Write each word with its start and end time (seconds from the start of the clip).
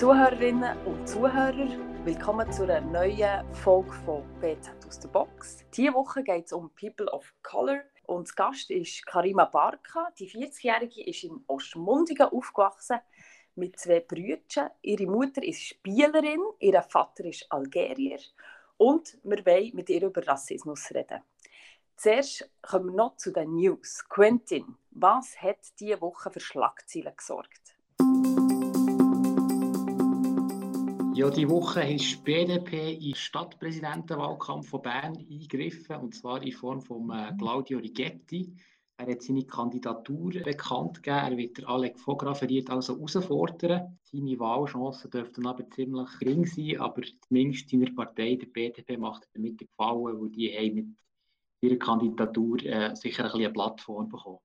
Zuhörerinnen 0.00 0.78
und 0.86 1.06
Zuhörer, 1.06 1.68
willkommen 2.06 2.50
zu 2.50 2.62
einer 2.62 2.80
neuen 2.80 3.44
Folge 3.52 3.92
von 4.06 4.24
BZ 4.40 4.86
aus 4.88 4.98
der 4.98 5.08
Box. 5.08 5.58
Diese 5.76 5.92
Woche 5.92 6.22
geht 6.22 6.46
es 6.46 6.54
um 6.54 6.70
People 6.70 7.12
of 7.12 7.34
Color 7.42 7.82
und 8.06 8.26
das 8.26 8.34
Gast 8.34 8.70
ist 8.70 9.04
Karima 9.04 9.44
Barka. 9.44 10.10
Die 10.18 10.26
40-Jährige 10.26 11.04
ist 11.04 11.24
in 11.24 11.44
Ostmundigen 11.48 12.28
aufgewachsen 12.28 13.00
mit 13.56 13.78
zwei 13.78 14.00
Brüdern. 14.00 14.70
Ihre 14.80 15.04
Mutter 15.04 15.42
ist 15.42 15.60
Spielerin, 15.60 16.40
ihr 16.60 16.80
Vater 16.80 17.26
ist 17.26 17.44
Algerier 17.50 18.20
und 18.78 19.18
wir 19.22 19.44
wollen 19.44 19.72
mit 19.74 19.90
ihr 19.90 20.02
über 20.02 20.26
Rassismus 20.26 20.90
reden. 20.94 21.20
Zuerst 21.96 22.50
kommen 22.62 22.86
wir 22.86 22.96
noch 22.96 23.16
zu 23.18 23.32
den 23.32 23.54
News. 23.54 24.02
Quentin, 24.08 24.78
was 24.92 25.36
hat 25.42 25.58
diese 25.78 26.00
Woche 26.00 26.30
für 26.30 26.40
Schlagzeilen 26.40 27.14
gesorgt? 27.14 27.69
Ja, 31.12 31.28
die 31.28 31.48
Woche 31.48 31.82
ist 31.82 32.18
die 32.18 32.22
BDP 32.22 32.94
in 32.94 33.00
den 33.00 33.14
Stadtpräsidentenwahlkampf 33.14 34.68
von 34.68 34.82
Bern 34.82 35.16
eingegriffen, 35.16 35.96
und 35.96 36.14
zwar 36.14 36.40
in 36.42 36.52
Form 36.52 36.80
von 36.80 37.10
äh, 37.10 37.32
Claudio 37.36 37.78
Rigetti. 37.78 38.54
Er 38.96 39.10
hat 39.10 39.22
seine 39.22 39.44
Kandidatur 39.44 40.30
bekannt 40.44 41.02
gegeben. 41.02 41.32
Er 41.32 41.36
wird 41.36 41.66
Alec 41.66 41.98
Vograferiert 41.98 42.70
also 42.70 42.94
herausfordern. 42.94 43.98
Seine 44.04 44.38
Wahlchancen 44.38 45.10
dürften 45.10 45.46
aber 45.46 45.68
ziemlich 45.70 46.08
gering 46.20 46.46
sein, 46.46 46.80
aber 46.80 47.02
zumindest 47.26 47.70
seiner 47.70 47.90
Partei, 47.92 48.36
der 48.36 48.46
BDP, 48.46 48.96
macht 48.96 49.24
er 49.24 49.28
damit 49.34 49.58
gefallen, 49.58 50.20
weil 50.20 50.30
die 50.30 50.56
haben 50.56 50.74
mit 50.74 50.86
ihrer 51.60 51.78
Kandidatur 51.78 52.62
äh, 52.62 52.94
sicher 52.94 53.24
ein 53.24 53.30
bisschen 53.32 53.46
eine 53.46 53.52
Plattform 53.52 54.08
bekommen. 54.08 54.38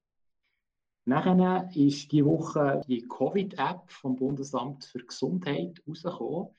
Nachher 1.08 1.70
ist 1.76 2.12
die 2.12 2.26
Woche 2.26 2.82
die 2.88 3.08
Covid-App 3.08 3.92
vom 3.92 4.16
Bundesamt 4.16 4.86
für 4.86 5.06
Gesundheit 5.06 5.80
rausgekommen. 5.88 6.50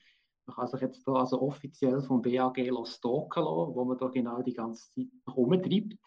Man 0.45 0.55
kann 0.55 0.67
sich 0.67 0.79
jetzt 0.79 1.03
hier 1.03 1.15
also 1.15 1.41
offiziell 1.41 2.01
vom 2.01 2.21
BAG 2.21 2.57
stalken 2.85 3.43
wo 3.43 3.83
man 3.83 3.97
da 3.97 4.07
genau 4.07 4.41
die 4.41 4.53
ganze 4.53 4.89
Zeit 4.93 5.07
rumtreibt. 5.35 5.97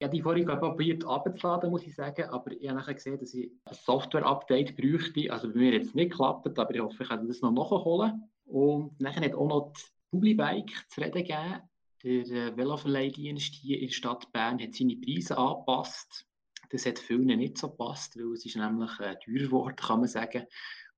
Ich 0.00 0.04
habe 0.04 0.14
die 0.14 0.22
vorhin 0.22 0.46
probiert 0.46 1.04
abzuladen, 1.06 1.70
muss 1.70 1.86
ich 1.86 1.94
sagen, 1.94 2.28
aber 2.28 2.52
ich 2.52 2.68
habe 2.68 2.78
nachher 2.78 2.94
gesehen, 2.94 3.18
dass 3.18 3.32
ich 3.32 3.50
ein 3.64 3.74
Software-Update 3.74 4.76
bräuchte. 4.76 5.32
Also 5.32 5.48
bei 5.48 5.58
mir 5.58 5.72
jetzt 5.72 5.94
nicht 5.94 6.10
geklappt, 6.10 6.58
aber 6.58 6.74
ich 6.74 6.80
hoffe, 6.82 7.02
ich 7.02 7.08
kann 7.08 7.26
das 7.26 7.40
noch 7.40 7.52
nachholen. 7.52 8.30
Und 8.44 9.00
nachher 9.00 9.24
hat 9.24 9.34
auch 9.34 9.48
noch 9.48 9.72
die 9.72 9.82
Publibike 10.10 10.72
zu 10.88 11.00
reden 11.00 11.24
gegeben. 11.24 11.62
Der 12.04 12.52
äh, 12.52 12.56
Veloverleihdienst 12.56 13.54
hier 13.54 13.80
in 13.80 13.86
der 13.86 13.94
Stadt 13.94 14.30
Bern 14.30 14.60
hat 14.60 14.74
seine 14.74 14.96
Preise 14.96 15.36
angepasst. 15.36 16.27
Das 16.70 16.86
hat 16.86 16.98
vielen 16.98 17.38
nicht 17.38 17.58
so 17.58 17.70
gepasst, 17.70 18.16
weil 18.18 18.32
es 18.32 18.44
ist 18.44 18.56
nämlich 18.56 18.90
äh, 19.00 19.16
geworden, 19.24 19.76
kann 19.76 20.00
man 20.00 20.08
sagen. 20.08 20.46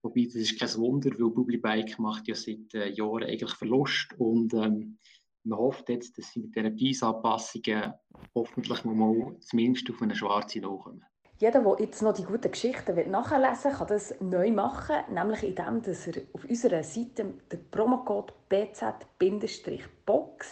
Wobei, 0.03 0.25
das 0.25 0.35
ist 0.37 0.59
kein 0.59 0.75
Wunder, 0.77 1.11
weil 1.11 1.31
Publibike 1.31 1.99
macht 1.99 2.27
ja 2.27 2.35
seit 2.35 2.75
äh, 2.75 2.89
Jahren 2.89 3.25
eigentlich 3.25 3.53
Verlust 3.53 4.15
und 4.19 4.55
ähm, 4.55 4.99
man 5.45 5.59
hofft 5.59 5.89
jetzt, 5.89 6.19
dass 6.19 6.33
sie 6.33 6.41
mit 6.41 6.55
diesen 6.55 6.77
Preisanpassungen 6.77 7.95
hoffentlich 8.35 8.85
mal 8.85 9.37
zumindest 9.41 9.91
auf 9.91 10.03
eine 10.03 10.15
schwarze 10.15 10.61
Null 10.61 10.79
kommen. 10.79 11.05
Jeder, 11.39 11.63
der 11.63 11.77
jetzt 11.81 12.03
noch 12.03 12.13
die 12.13 12.25
guten 12.25 12.51
Geschichten 12.51 13.11
nachlesen 13.11 13.71
will, 13.71 13.79
kann 13.79 13.87
das 13.89 14.15
neu 14.21 14.51
machen, 14.51 14.97
nämlich 15.11 15.43
indem 15.43 15.81
dass 15.81 16.07
er 16.07 16.21
auf 16.35 16.45
unserer 16.45 16.83
Seite 16.83 17.33
den 17.51 17.71
Promocode 17.71 18.35
BZ-Box 18.51 19.19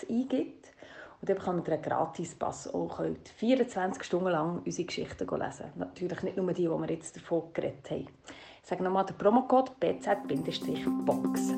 eingibt. 0.08 0.72
Und 1.20 1.28
dann 1.28 1.36
bekommt 1.36 1.66
ihr 1.66 1.74
einen 1.74 1.82
Gratispass 1.82 2.68
und 2.68 2.90
könnt 2.90 3.28
24 3.28 4.04
Stunden 4.04 4.28
lang 4.28 4.62
unsere 4.64 4.86
Geschichten 4.86 5.28
lesen. 5.28 5.72
Natürlich 5.74 6.22
nicht 6.22 6.36
nur 6.36 6.52
die, 6.52 6.62
die 6.62 6.68
wir 6.68 6.90
jetzt 6.90 7.16
davon 7.16 7.52
geredet 7.52 7.90
haben. 7.90 8.08
Ich 8.62 8.68
sage 8.68 8.84
nochmal 8.84 9.04
den 9.04 9.16
Promocode 9.16 9.72
BZ-Box. 9.80 11.54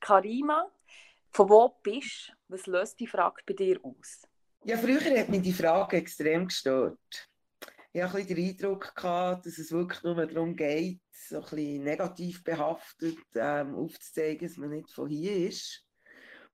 Karima, 0.00 0.70
von 1.32 1.48
wo 1.48 1.68
bist 1.82 2.28
du? 2.28 2.54
Was 2.54 2.66
löst 2.66 3.00
die 3.00 3.08
Frage 3.08 3.42
bei 3.44 3.54
dir 3.54 3.80
aus? 3.82 4.22
Ja, 4.62 4.76
früher 4.76 5.00
hat 5.00 5.28
mich 5.28 5.42
die 5.42 5.52
Frage 5.52 5.96
extrem 5.96 6.46
gestört. 6.46 7.28
Ich 7.92 8.02
hatte 8.02 8.18
ein 8.18 8.26
den 8.26 8.50
Eindruck, 8.50 8.94
gehabt, 8.94 9.46
dass 9.46 9.58
es 9.58 9.72
wirklich 9.72 10.02
nur 10.02 10.26
darum 10.26 10.54
geht, 10.54 11.00
so 11.10 11.36
ein 11.36 11.42
bisschen 11.42 11.84
negativ 11.84 12.44
behaftet 12.44 13.18
ähm, 13.34 13.74
aufzuzeigen, 13.74 14.46
dass 14.46 14.58
man 14.58 14.70
nicht 14.70 14.92
von 14.92 15.08
hier 15.08 15.48
ist. 15.48 15.85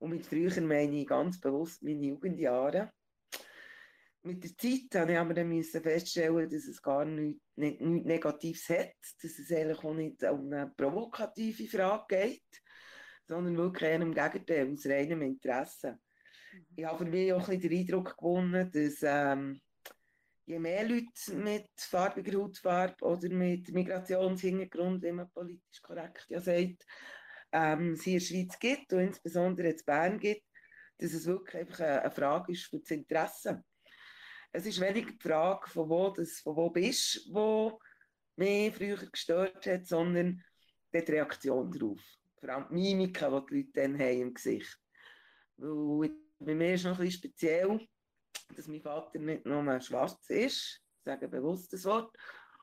Und 0.03 0.11
mit 0.11 0.25
früher 0.25 0.61
meine 0.61 1.01
ich 1.01 1.07
ganz 1.07 1.39
bewusst 1.39 1.81
meine 1.81 2.05
Jugendjahre 2.05 2.91
mit 4.23 4.43
der 4.43 4.57
Zeit 4.57 5.01
habe 5.01 5.11
ich 5.11 5.17
aber 5.17 5.33
dann 5.33 5.49
müssen 5.49 5.83
feststellen, 5.83 6.49
dass 6.49 6.65
es 6.65 6.81
gar 6.81 7.05
nichts, 7.05 7.41
nicht, 7.55 7.81
nichts 7.81 8.07
Negatives 8.07 8.69
hat, 8.69 8.95
dass 9.21 9.37
es 9.37 9.51
eigentlich 9.51 9.83
auch 9.83 9.93
nicht 9.93 10.23
um 10.23 10.51
eine 10.51 10.71
provokative 10.75 11.67
Frage 11.67 12.05
geht, 12.15 12.61
sondern 13.27 13.57
wirklich 13.57 13.89
eher 13.89 14.01
im 14.01 14.13
Gegenteil, 14.13 14.71
aus 14.71 14.85
reinem 14.85 15.21
Interesse. 15.23 15.99
Mhm. 16.53 16.65
Ich 16.77 16.85
habe 16.85 17.03
für 17.03 17.11
mich 17.11 17.33
auch 17.33 17.49
ein 17.49 17.59
bisschen 17.59 17.69
den 17.69 17.79
Eindruck 17.79 18.17
gewonnen, 18.17 18.71
dass 18.71 18.97
ähm, 19.01 19.61
je 20.45 20.59
mehr 20.59 20.87
Leute 20.87 21.33
mit 21.35 21.69
farbiger 21.77 22.39
Hautfarbe 22.39 23.03
oder 23.05 23.29
mit 23.29 23.73
Migrationshintergrund, 23.73 25.03
wie 25.03 25.11
man 25.11 25.31
politisch 25.31 25.81
korrekt 25.81 26.25
ja 26.29 26.39
sagt, 26.39 26.85
ähm, 27.53 27.93
es 27.93 28.03
hier 28.03 28.13
in 28.15 28.19
der 28.19 28.25
Schweiz 28.25 28.59
gibt 28.59 28.93
und 28.93 28.99
insbesondere 28.99 29.69
in 29.69 29.81
Bern 29.85 30.19
gibt, 30.19 30.43
dass 30.97 31.13
es 31.13 31.25
wirklich 31.25 31.55
einfach 31.55 31.79
eine, 31.79 32.11
Frage 32.11 32.51
ist 32.51 32.65
für 32.65 32.79
das 32.79 32.91
Interesse 32.91 33.63
es 34.55 34.67
ist 34.67 34.79
weniger 34.79 35.11
die 35.11 35.27
Frage, 35.27 35.67
von 35.67 35.89
wo, 35.89 36.09
du 36.11 36.23
von 36.25 36.55
wo 36.55 36.69
bist, 36.69 37.27
wo 37.31 37.79
mich 38.35 38.73
früher 38.75 38.97
gestört 38.97 39.65
hat, 39.65 39.87
sondern 39.87 40.43
die 40.93 40.99
Reaktion 40.99 41.71
darauf. 41.71 41.99
Vor 42.39 42.49
allem 42.49 42.67
die 42.69 42.75
Mimiken, 42.75 43.31
die 43.31 43.45
die 43.49 43.55
Leute 43.55 43.71
dann 43.73 43.99
haben 43.99 44.21
im 44.21 44.33
Gesicht. 44.33 44.77
Weil 45.57 46.11
bei 46.37 46.53
mir 46.53 46.75
ist 46.75 46.83
noch 46.83 46.99
ein 46.99 47.05
bisschen 47.05 47.19
speziell, 47.19 47.87
dass 48.55 48.67
mein 48.67 48.81
Vater 48.81 49.17
nicht 49.17 49.45
nur 49.45 49.81
schwarz 49.81 50.29
ist, 50.29 50.81
ich 50.97 51.03
sage 51.03 51.27
bewusst 51.27 51.73
das 51.73 51.85
Wort, 51.85 52.15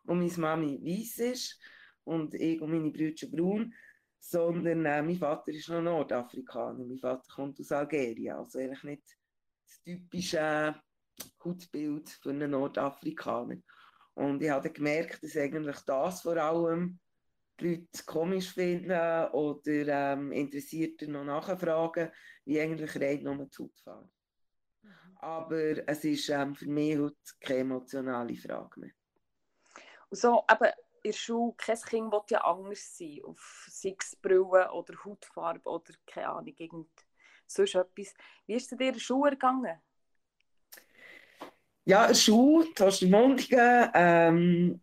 und 0.05 0.21
meine 0.21 0.39
Mami 0.39 0.81
weiß 0.81 1.19
ist 1.19 1.61
und 2.05 2.35
ich 2.35 2.61
und 2.61 2.71
meine 2.71 2.91
Brüder 2.91 3.27
braun, 3.27 3.75
sondern 4.21 4.85
äh, 4.85 5.03
mein 5.03 5.17
Vater 5.17 5.51
ist 5.51 5.69
noch 5.69 5.81
Nordafrikaner. 5.81 6.85
Mein 6.85 6.99
Vater 6.99 7.27
kommt 7.35 7.59
aus 7.59 7.73
Algerien, 7.73 8.37
also 8.37 8.59
eigentlich 8.59 8.85
nicht 8.85 9.19
das 9.67 9.83
typische 9.83 10.75
Hautbild 11.43 12.09
für 12.09 12.31
einen 12.31 12.51
Nordafrikaner. 12.51 13.57
Und 14.15 14.43
ich 14.43 14.51
habe 14.51 14.71
gemerkt, 14.71 15.23
dass 15.23 15.37
eigentlich 15.37 15.79
das 15.81 16.23
vor 16.23 16.37
allem 16.37 16.99
die 17.59 17.69
Leute 17.75 18.05
komisch 18.05 18.53
finden 18.53 18.91
oder 19.33 20.13
ähm, 20.13 20.33
Interessierte 20.33 21.11
noch 21.11 21.25
nachfragen, 21.25 22.11
wie 22.45 22.61
eigentlich 22.61 22.95
rein 23.01 23.23
nur 23.23 23.47
die 23.47 23.63
Hautfarbe. 23.63 24.11
Mhm. 24.83 25.17
Aber 25.17 25.89
es 25.89 26.05
ist 26.05 26.29
ähm, 26.29 26.55
für 26.55 26.69
mich 26.69 26.99
heute 26.99 27.17
keine 27.41 27.61
emotionale 27.61 28.37
Frage 28.37 28.81
mehr. 28.81 28.91
so, 30.11 30.43
aber 30.47 30.73
in 31.03 31.13
der 31.13 31.19
Schule, 31.19 31.55
kein 31.57 31.81
Kind 31.81 32.13
will 32.13 32.21
ja 32.31 32.41
anders 32.43 32.97
sein, 32.97 33.21
auf 33.25 33.67
Sixbrille 33.69 34.71
oder 34.73 34.95
Hautfarbe 35.05 35.69
oder 35.69 35.93
keine 36.07 36.29
Ahnung, 36.29 36.55
irgend 36.57 36.91
sonst 37.47 37.75
etwas. 37.75 38.15
Wie 38.47 38.55
ist 38.55 38.71
es 38.71 38.79
dir 38.79 38.89
in 38.89 38.93
der 38.95 39.01
Schule 39.01 39.33
gegangen? 39.33 39.81
Ja, 41.85 42.03
in 42.03 42.09
der 42.09 42.15
Schule, 42.15 42.69
Ostermundigen, 42.79 43.91
ähm, 43.95 44.81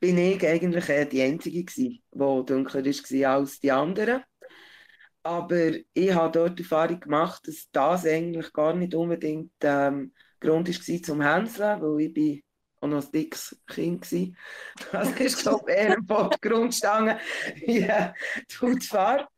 bin 0.00 0.18
ich 0.18 0.46
eigentlich 0.46 0.88
äh, 0.88 1.06
die 1.06 1.22
Einzige 1.22 1.64
gewesen, 1.64 2.02
die 2.12 2.18
dunkler 2.18 2.84
war 2.84 3.34
als 3.34 3.60
die 3.60 3.72
anderen. 3.72 4.24
Aber 5.22 5.72
ich 5.92 6.14
habe 6.14 6.32
dort 6.32 6.58
die 6.58 6.62
Erfahrung 6.62 7.00
gemacht, 7.00 7.48
dass 7.48 7.68
das 7.72 8.06
eigentlich 8.06 8.52
gar 8.52 8.74
nicht 8.74 8.94
unbedingt 8.94 9.52
ähm, 9.62 10.12
Grund 10.38 10.68
war 10.68 11.02
zum 11.02 11.20
Hänseln, 11.20 11.82
weil 11.82 12.00
ich 12.02 12.14
bin 12.14 12.42
auch 12.80 12.88
noch 12.88 13.04
ein 13.04 13.12
dickes 13.12 13.56
Kind 13.66 14.10
war. 14.12 14.28
Das 14.92 15.20
ist, 15.20 15.42
glaube 15.42 15.70
ich, 15.70 15.76
eher 15.76 15.96
der 16.00 16.30
Grundstange 16.40 17.18
wie 17.56 17.78
äh, 17.80 18.12
die 18.50 18.56
Hautfarbe. 18.60 19.28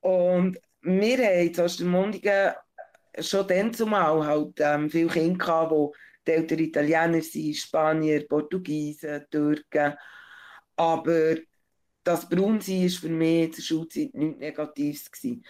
Und 0.00 0.58
wir 0.82 1.18
haben 1.18 1.48
in 1.48 1.60
Ostermundigen 1.60 2.52
schon 3.18 3.48
dann 3.48 3.74
zumal 3.74 4.24
halt 4.24 4.54
ähm, 4.58 4.90
viele 4.90 5.08
Kinder 5.08 5.44
gehabt, 5.44 5.96
die 6.26 6.32
Eltern 6.32 6.58
Italiener 6.58 7.22
sind, 7.22 7.56
Spanier, 7.56 8.26
Portugiesen, 8.28 9.24
Türken. 9.30 9.94
Aber 10.76 11.36
das 12.04 12.28
Braunsein 12.28 12.82
war 12.82 13.00
für 13.00 13.08
mich 13.08 13.44
in 13.44 13.52
der 13.52 13.62
Schulzeit 13.62 14.14
nichts 14.14 14.38
Negatives. 14.38 15.10
Gewesen. 15.10 15.44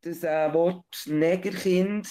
Das 0.00 0.24
äh, 0.24 0.52
Wort 0.52 1.04
Negerkind, 1.06 2.08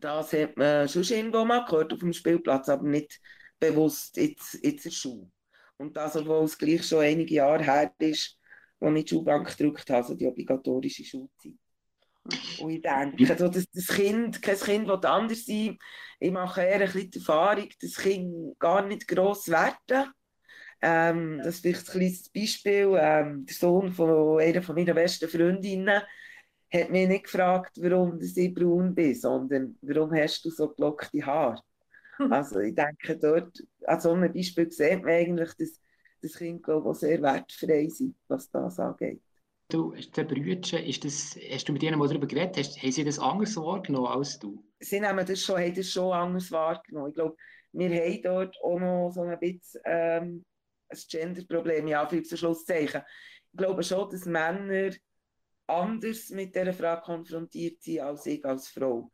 das 0.00 0.32
hat 0.32 0.56
man 0.56 0.88
schon 0.88 1.02
irgendwo 1.04 1.44
mal 1.44 1.64
gehört 1.64 1.92
auf 1.92 2.00
dem 2.00 2.12
Spielplatz, 2.12 2.68
aber 2.68 2.86
nicht 2.86 3.20
bewusst 3.62 4.16
jetzt 4.16 4.54
in 4.56 4.76
der 4.76 4.90
Schule. 4.90 5.30
Und 5.76 5.96
das, 5.96 6.16
obwohl 6.16 6.44
es 6.44 6.58
gleich 6.58 6.86
schon 6.86 7.00
einige 7.00 7.34
Jahre 7.34 7.62
her 7.62 7.92
ist, 7.98 8.38
als 8.80 8.96
ich 8.96 9.04
die 9.04 9.10
Schulbank 9.10 9.56
gedrückt 9.56 9.88
habe, 9.90 9.98
also 9.98 10.14
die 10.14 10.26
obligatorische 10.26 11.04
Schulzeit. 11.04 11.54
Und 12.60 12.70
ich 12.70 12.82
denke, 12.82 13.30
also 13.30 13.48
das, 13.48 13.64
das 13.72 13.86
Kind, 13.88 14.40
kein 14.40 14.56
Kind 14.56 14.88
will 14.88 15.06
anders 15.06 15.44
sein. 15.44 15.76
Ich 16.20 16.30
mache 16.30 16.62
eher 16.62 16.80
ein 16.80 16.86
bisschen 16.86 17.10
die 17.10 17.18
Erfahrung, 17.18 17.68
das 17.80 17.96
Kind 17.96 18.58
gar 18.58 18.86
nicht 18.86 19.08
gross 19.08 19.48
werten. 19.48 20.12
Ähm, 20.80 21.38
das 21.38 21.56
ist 21.56 21.60
vielleicht 21.62 21.88
ein 21.88 21.92
kleines 21.92 22.28
Beispiel. 22.28 22.96
Ähm, 23.00 23.46
der 23.46 23.54
Sohn 23.54 23.92
von 23.92 24.40
einer 24.40 24.62
von 24.62 24.74
meiner 24.74 24.94
besten 24.94 25.28
Freundinnen 25.28 26.02
hat 26.72 26.90
mich 26.90 27.08
nicht 27.08 27.24
gefragt, 27.24 27.76
warum 27.80 28.20
ich 28.20 28.54
braun 28.54 28.94
bin, 28.94 29.14
sondern 29.14 29.76
warum 29.82 30.14
hast 30.14 30.44
du 30.44 30.50
so 30.50 30.68
gelockte 30.68 31.24
Haare? 31.24 31.60
Also 32.30 32.60
ich 32.60 32.74
denke, 32.74 33.16
dort, 33.16 33.62
an 33.86 34.00
so 34.00 34.12
einem 34.12 34.32
Beispiel 34.32 34.70
sieht 34.70 35.02
man 35.02 35.12
eigentlich, 35.12 35.54
dass 35.54 35.80
das 36.20 36.34
Kind 36.34 36.62
glaube 36.62 36.90
ich, 36.92 36.98
sehr 36.98 37.20
wertfrei 37.20 37.88
sind, 37.88 38.14
was 38.28 38.50
das 38.50 38.78
angeht. 38.78 39.20
Du, 39.68 39.92
der 39.92 40.24
Brütchen, 40.24 40.84
ist 40.84 41.04
das, 41.04 41.36
hast 41.50 41.68
du 41.68 41.72
mit 41.72 41.82
ihnen 41.82 41.98
mal 41.98 42.06
darüber 42.06 42.26
geredet? 42.26 42.58
Hast, 42.58 42.82
haben 42.82 42.92
sie 42.92 43.04
das 43.04 43.18
anders 43.18 43.56
wahrgenommen 43.56 44.08
als 44.08 44.38
du? 44.38 44.62
Sie 44.80 45.00
nehmen 45.00 45.24
das 45.24 45.40
schon, 45.40 45.60
haben 45.60 45.74
das 45.74 45.90
schon 45.90 46.12
anders 46.12 46.50
wahrgenommen. 46.52 47.08
Ich 47.08 47.14
glaube, 47.14 47.36
wir 47.72 47.90
haben 47.90 48.22
dort 48.22 48.56
auch 48.62 48.78
noch 48.78 49.10
so 49.10 49.22
ein 49.22 49.38
bisschen 49.38 49.80
ähm, 49.86 50.44
ein 50.88 50.98
Genderproblem, 51.08 51.88
ja, 51.88 52.06
für 52.06 52.36
Schlusszeichen. 52.36 53.02
Ich 53.50 53.56
glaube 53.56 53.82
schon, 53.82 54.10
dass 54.10 54.26
Männer 54.26 54.90
anders 55.66 56.28
mit 56.30 56.54
dieser 56.54 56.74
Frage 56.74 57.02
konfrontiert 57.02 57.82
sind 57.82 58.00
als 58.00 58.26
ich 58.26 58.44
als 58.44 58.68
Frau. 58.68 59.10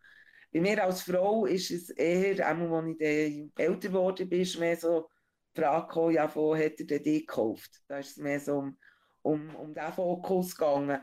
Bei 0.52 0.60
mir 0.60 0.82
als 0.82 1.02
Frau 1.02 1.44
ist 1.44 1.70
es 1.70 1.90
eher, 1.90 2.46
auch 2.46 2.72
als 2.72 2.96
ich 2.98 3.50
älter 3.56 3.88
geworden 3.88 4.28
bin, 4.28 4.48
mehr 4.58 4.76
so 4.76 5.08
die 5.54 5.60
Frage 5.60 5.86
gekommen, 5.86 6.14
ja, 6.14 6.34
wo 6.34 6.56
hat 6.56 6.80
er 6.80 6.86
denn 6.86 7.02
die 7.02 7.20
gekauft? 7.20 7.82
Da 7.86 7.98
ist 7.98 8.12
es 8.12 8.16
mehr 8.16 8.40
so 8.40 8.58
um, 8.58 8.78
um, 9.22 9.54
um 9.56 9.74
diesen 9.74 9.92
Fokus 9.92 10.56
gegangen. 10.56 11.00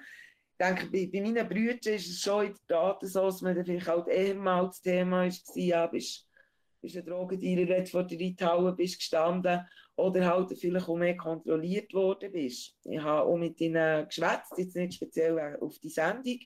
Ich 0.51 0.65
denke, 0.65 0.87
bei, 0.87 1.09
bei 1.11 1.21
meinen 1.21 1.47
Brüdern 1.47 1.93
ist 1.93 2.09
es 2.09 2.21
schon 2.21 2.47
in 2.47 2.55
der 2.69 2.77
Tat 2.77 2.99
so, 3.01 3.25
dass 3.25 3.41
man 3.41 3.63
vielleicht 3.63 3.87
halt 3.87 4.07
eher 4.07 4.35
mal 4.35 4.65
das 4.65 4.81
Thema 4.81 5.25
war, 5.25 5.57
ja, 5.57 5.85
bist, 5.87 6.27
bist 6.81 6.97
ein 6.97 7.05
Drogendealer, 7.05 7.67
wenn 7.67 7.85
vor 7.85 8.03
der 8.03 8.19
Reithalle 8.19 8.73
bist 8.73 8.97
gestanden 8.97 9.67
oder 9.95 10.25
halt 10.25 10.57
vielleicht 10.57 10.87
auch 10.87 10.97
mehr 10.97 11.17
kontrolliert 11.17 11.93
worden 11.93 12.31
bist. 12.31 12.75
Ich 12.83 12.99
habe 12.99 13.27
auch 13.27 13.37
mit 13.37 13.59
ihnen 13.61 14.07
geschwätzt, 14.07 14.53
jetzt 14.57 14.75
nicht 14.75 14.95
speziell 14.95 15.57
auf 15.59 15.77
die 15.79 15.89
Sendung, 15.89 16.39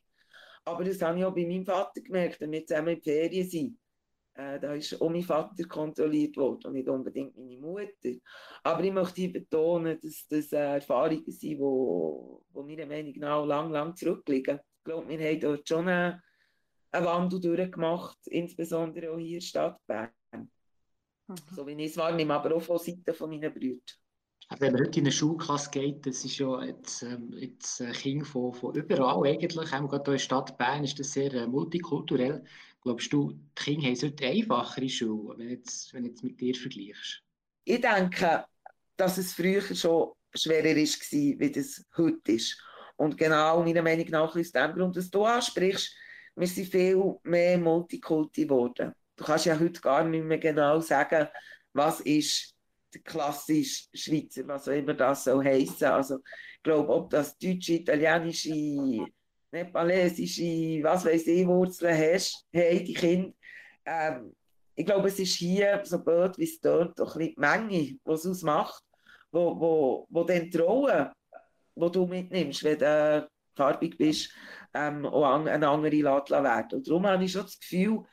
aber 0.65 0.83
das 0.83 1.01
habe 1.01 1.19
ich 1.19 1.25
auch 1.25 1.33
bei 1.33 1.45
meinem 1.45 1.65
Vater 1.65 2.01
gemerkt, 2.01 2.39
wenn 2.41 2.51
wir 2.51 2.65
zusammen 2.65 2.89
in 2.89 3.01
die 3.01 3.09
Ferien 3.09 3.49
sind. 3.49 3.79
Äh, 4.39 4.59
da 4.59 4.73
ist 4.73 5.01
auch 5.01 5.09
mein 5.09 5.23
Vater 5.23 5.63
kontrolliert 5.65 6.37
worden 6.37 6.67
und 6.67 6.73
nicht 6.73 6.87
unbedingt 6.87 7.35
meine 7.37 7.57
Mutter. 7.57 8.19
Aber 8.63 8.83
ich 8.83 8.93
möchte 8.93 9.27
betonen, 9.27 9.99
dass 10.01 10.25
das 10.29 10.53
äh, 10.53 10.75
Erfahrungen 10.75 11.25
sind, 11.25 11.41
die 11.41 11.59
wo, 11.59 12.43
wo 12.51 12.63
meiner 12.63 12.85
Meinung 12.85 13.13
nach 13.17 13.45
lang, 13.45 13.71
lang 13.71 13.95
zurückliegen. 13.95 14.59
Ich 14.59 14.83
glaube, 14.85 15.09
wir 15.09 15.19
haben 15.19 15.39
dort 15.41 15.67
schon 15.67 15.87
einen, 15.89 16.21
einen 16.91 17.05
Wandel 17.05 17.41
durchgemacht, 17.41 18.17
insbesondere 18.27 19.11
auch 19.11 19.17
hier 19.17 19.27
in 19.27 19.33
der 19.33 19.41
Stadt 19.41 19.77
Bern. 19.85 20.11
Mhm. 20.31 21.35
So 21.53 21.67
wie 21.67 21.73
ich 21.73 21.91
es 21.91 21.97
wahrnehme, 21.97 22.33
aber 22.33 22.55
auch 22.55 22.61
von 22.61 22.77
Seiten 22.77 23.13
von 23.13 23.29
meinen 23.29 23.53
Brüdern. 23.53 23.81
Wenn 24.57 24.73
man 24.73 24.81
heute 24.81 24.99
in 24.99 25.05
eine 25.05 25.11
Schulklasse 25.11 25.69
geht, 25.69 26.05
das 26.05 26.25
ist 26.25 26.39
ja 26.39 26.63
jetzt, 26.63 27.03
ähm, 27.03 27.33
jetzt 27.37 27.81
ein 27.81 27.93
Kind 27.93 28.27
von, 28.27 28.53
von 28.53 28.73
überall 28.73 29.27
eigentlich, 29.27 29.71
auch 29.71 29.87
gerade 29.89 30.11
in 30.11 30.11
der 30.13 30.17
Stadt 30.17 30.57
Bern 30.57 30.83
ist 30.83 30.99
das 30.99 31.11
sehr 31.11 31.31
äh, 31.33 31.45
multikulturell. 31.45 32.43
Glaubst 32.81 33.13
du, 33.13 33.31
die 33.31 33.63
Kinder 33.63 33.85
haben 33.87 33.93
es 33.93 34.03
heute 34.03 34.25
einfacher 34.25 34.81
in 34.81 34.89
Schule, 34.89 35.37
wenn 35.37 35.47
du 35.47 35.53
jetzt, 35.53 35.93
wenn 35.93 36.05
jetzt 36.05 36.23
mit 36.23 36.39
dir 36.39 36.55
vergleichst? 36.55 37.21
Ich 37.63 37.81
denke, 37.81 38.45
dass 38.97 39.17
es 39.19 39.33
früher 39.33 39.61
schon 39.61 40.13
schwerer 40.33 40.75
war, 40.75 40.75
wie 40.75 41.53
es 41.55 41.85
heute 41.95 42.31
ist. 42.31 42.59
Und 42.97 43.17
genau 43.17 43.63
meiner 43.63 43.83
Meinung 43.83 44.09
nach 44.09 44.35
aus 44.35 44.51
dem 44.51 44.73
Grund, 44.73 44.97
dass 44.97 45.11
du 45.11 45.23
ansprichst, 45.25 45.95
wir 46.35 46.47
sind 46.47 46.69
viel 46.69 47.17
mehr 47.23 47.57
Multikulti 47.57 48.43
geworden 48.43 48.93
du 49.19 49.25
kannst 49.25 49.45
ja 49.45 49.59
heute 49.59 49.81
gar 49.81 50.03
nicht 50.03 50.23
mehr 50.23 50.37
genau 50.37 50.79
sagen, 50.79 51.27
was 51.73 51.99
ist 52.01 52.55
der 52.93 53.01
klassische 53.01 53.87
Schweizer, 53.93 54.47
was 54.47 54.67
auch 54.67 54.73
immer 54.73 54.93
das 54.93 55.23
soll 55.23 55.43
heissen. 55.43 55.85
Also, 55.85 56.17
ich 56.17 56.63
glaube, 56.63 56.93
ob 56.93 57.09
das 57.09 57.37
deutsche, 57.37 57.73
italienische, 57.73 59.05
nepalesische, 59.51 60.83
was 60.83 61.05
weiß 61.05 61.27
ich, 61.27 61.47
Wurzeln 61.47 61.97
hast, 61.97 62.45
haben 62.53 62.85
die 62.85 62.93
Kinder. 62.93 63.33
Ähm, 63.85 64.35
ich 64.75 64.85
glaube, 64.85 65.09
es 65.09 65.19
ist 65.19 65.35
hier, 65.35 65.81
so 65.83 66.03
blöd 66.03 66.37
wie 66.37 66.45
es 66.45 66.59
dort, 66.59 66.97
doch 66.99 67.15
ein 67.15 67.27
die 67.27 67.35
Menge, 67.37 67.67
die 67.67 67.99
es 68.05 68.25
ausmacht, 68.25 68.83
wo, 69.31 69.59
wo, 69.59 70.07
wo 70.09 70.23
dann 70.23 70.49
trauen, 70.49 71.09
wo 71.75 71.89
du 71.89 72.05
mitnimmst, 72.05 72.63
wenn 72.63 72.79
du 72.79 73.29
farbig 73.55 73.97
bist, 73.97 74.33
ähm, 74.73 75.05
auch 75.05 75.45
eine 75.45 75.67
andere 75.67 76.01
Ladla 76.01 76.43
werden. 76.43 76.79
Und 76.79 76.87
darum 76.87 77.05
habe 77.07 77.23
ich 77.23 77.31
schon 77.31 77.43
das 77.43 77.59
Gefühl, 77.59 78.03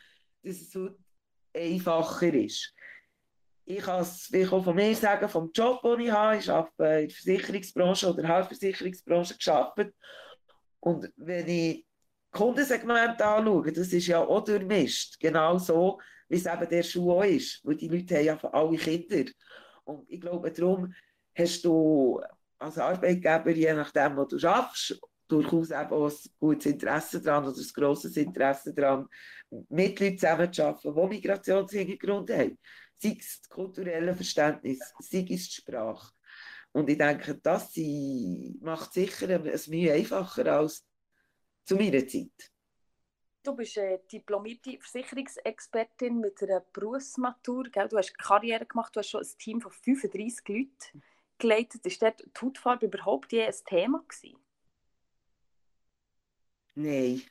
dass 0.43 0.57
es 0.57 0.73
so 0.73 0.91
einfacher 1.55 2.35
ist. 2.35 2.75
Ich 3.69 3.79
kann 3.79 4.03
es 4.03 4.31
von 4.49 4.77
mir 4.77 4.95
sagen, 4.95 5.29
vom 5.29 5.51
Job, 5.53 5.83
den 5.83 6.01
ich 6.01 6.11
habe. 6.13 6.37
Ich 6.37 6.49
arbeite 6.49 7.03
in 7.03 7.09
der 7.09 7.11
Versicherungsbranche 7.11 8.09
oder 8.09 8.29
Heilversicherungsbranche 8.29 9.35
geschafft. 9.35 9.91
Und 10.79 11.13
wenn 11.17 11.49
ich 11.49 11.85
Kundensegment 12.31 13.21
anschaue, 13.21 13.73
das 13.73 13.93
ist 13.93 14.07
ja 14.07 14.21
auch 14.21 14.45
durchmischt. 14.45 15.19
Genau 15.19 15.59
so, 15.59 16.01
wie 16.29 16.37
es 16.37 16.47
eben 16.47 16.69
der 16.69 16.83
Schuh 16.85 17.11
auch 17.11 17.25
ist. 17.25 17.61
Weil 17.65 17.75
die 17.75 17.89
Leute 17.89 18.15
haben 18.17 18.25
ja 18.25 18.37
alle 18.53 18.77
Kinder. 18.77 19.31
Und 19.83 20.09
ich 20.09 20.21
glaube, 20.21 20.53
darum 20.53 20.95
hast 21.37 21.65
du 21.65 22.21
als 22.59 22.79
Arbeitgeber, 22.79 23.51
je 23.51 23.75
nachdem, 23.75 24.17
wo 24.17 24.25
du 24.25 24.39
schaffst, 24.39 24.97
durchaus 25.29 25.73
auch 25.73 26.09
ein 26.09 26.17
gutes 26.39 26.67
Interesse 26.67 27.21
daran 27.21 27.49
oder 27.49 27.57
ein 27.57 27.71
grosses 27.75 28.17
Interesse 28.17 28.73
daran, 28.73 29.09
mit 29.69 29.99
Leuten 30.01 30.19
zusammenzuarbeiten, 30.19 30.95
die 30.95 31.17
Migrationshintergrund 31.17 32.31
haben. 32.31 32.59
Sei 32.99 33.17
es 33.19 33.41
das 33.41 33.49
kulturelle 33.49 34.15
Verständnis, 34.15 34.79
sei 35.01 35.27
es 35.29 35.49
die 35.49 35.55
Sprache. 35.55 36.13
Und 36.73 36.91
ich 36.91 36.99
denke, 36.99 37.37
das 37.37 37.73
macht 38.61 38.93
sicher 38.93 39.45
es 39.47 39.67
Mühe 39.67 39.93
einfacher 39.93 40.47
als 40.47 40.85
zu 41.65 41.77
meiner 41.77 42.07
Zeit. 42.07 42.53
Du 43.43 43.55
bist 43.55 43.79
eine 43.79 44.01
diplomierte 44.01 44.77
Versicherungsexpertin 44.81 46.19
mit 46.19 46.43
einer 46.43 46.61
Berufsmatur. 46.73 47.65
Gell? 47.71 47.89
Du 47.89 47.97
hast 47.97 48.19
Karriere 48.19 48.67
gemacht, 48.67 48.95
du 48.95 49.01
hast 49.01 49.11
schon 49.11 49.23
ein 49.23 49.39
Team 49.39 49.61
von 49.61 49.71
35 49.71 50.49
Leuten 50.49 51.03
geleitet. 51.39 51.87
Ist 51.87 52.03
dort 52.03 52.21
die 52.21 52.41
Hautfarbe 52.41 52.87
überhaupt 52.87 53.33
je 53.33 53.45
ein 53.45 53.55
Thema 53.65 54.05
gewesen? 54.07 54.37
Nein. 56.77 57.23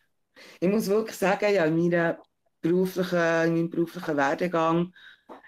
Ich 0.60 0.68
muss 0.68 0.88
wirklich 0.88 1.16
sagen, 1.16 1.54
ja, 1.54 1.66
in, 1.66 1.78
meiner 1.78 2.20
beruflichen, 2.62 3.16
in 3.46 3.54
meinem 3.54 3.70
beruflichen 3.70 4.18
Werdegang, 4.18 4.92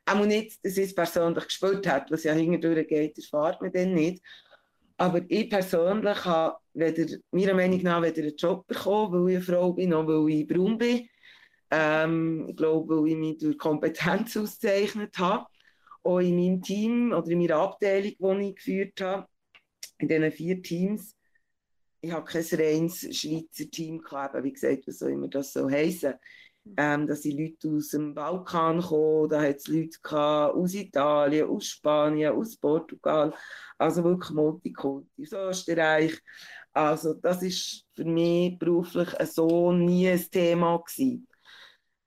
auch 0.05 0.25
nicht, 0.25 0.63
dass 0.63 0.77
ich 0.77 0.85
es 0.85 0.95
persönlich 0.95 1.45
gespielt 1.45 1.87
habe, 1.87 2.05
was 2.11 2.23
ja 2.23 2.33
hinterdurch 2.33 2.87
geht, 2.87 3.17
erfahrt 3.17 3.61
man 3.61 3.71
dann 3.71 3.93
nicht. 3.93 4.23
Aber 4.97 5.21
ich 5.27 5.49
persönlich 5.49 6.25
habe 6.25 6.57
weder, 6.73 7.17
meiner 7.31 7.53
Meinung 7.55 7.81
nach 7.81 8.01
weder 8.01 8.21
einen 8.21 8.35
Job 8.35 8.67
bekommen, 8.67 9.25
weil 9.25 9.31
ich 9.31 9.35
eine 9.37 9.45
Frau 9.45 9.73
bin, 9.73 9.89
noch 9.89 10.07
weil 10.07 10.29
ich 10.29 10.47
braun 10.47 10.77
bin. 10.77 11.09
Ähm, 11.71 12.45
ich 12.49 12.55
glaube, 12.55 13.01
weil 13.01 13.09
ich 13.09 13.17
mich 13.17 13.37
durch 13.39 13.57
Kompetenz 13.57 14.37
ausgezeichnet 14.37 15.17
habe. 15.17 15.45
Auch 16.03 16.19
in 16.19 16.35
meinem 16.35 16.61
Team 16.61 17.11
oder 17.11 17.27
in 17.29 17.39
meiner 17.39 17.57
Abteilung, 17.57 18.39
die 18.39 18.49
ich 18.49 18.55
geführt 18.55 19.01
habe, 19.01 19.27
in 19.97 20.07
diesen 20.07 20.31
vier 20.31 20.61
Teams, 20.61 21.16
ich 22.01 22.11
habe 22.11 22.25
kein 22.25 22.43
reines 22.43 22.99
Schweizer 23.17 23.69
Team 23.69 24.01
gehabt, 24.01 24.43
wie 24.43 24.53
gesagt, 24.53 24.87
was 24.87 24.99
soll 24.99 25.11
immer 25.11 25.27
das 25.27 25.53
so 25.53 25.69
heißen. 25.69 26.13
Ähm, 26.75 27.07
da 27.07 27.15
sind 27.15 27.39
Leute 27.39 27.69
aus 27.77 27.89
dem 27.89 28.13
Balkan 28.13 28.81
gekommen, 28.81 29.29
da 29.29 29.41
hat 29.41 29.57
es 29.57 29.67
Leute 29.67 29.97
aus 30.11 30.73
Italien, 30.73 31.47
aus 31.47 31.65
Spanien, 31.65 32.33
aus 32.33 32.57
Portugal, 32.57 33.33
also 33.77 34.03
wirklich 34.03 34.31
Multikulti, 34.31 35.23
aus 35.23 35.31
Österreich. 35.31 36.19
Also 36.73 37.13
das 37.13 37.41
ist 37.41 37.85
für 37.95 38.05
mich 38.05 38.59
beruflich 38.59 39.09
so 39.31 39.71
nie 39.71 40.09
ein 40.09 40.29
Thema 40.29 40.77
gewesen. 40.77 41.27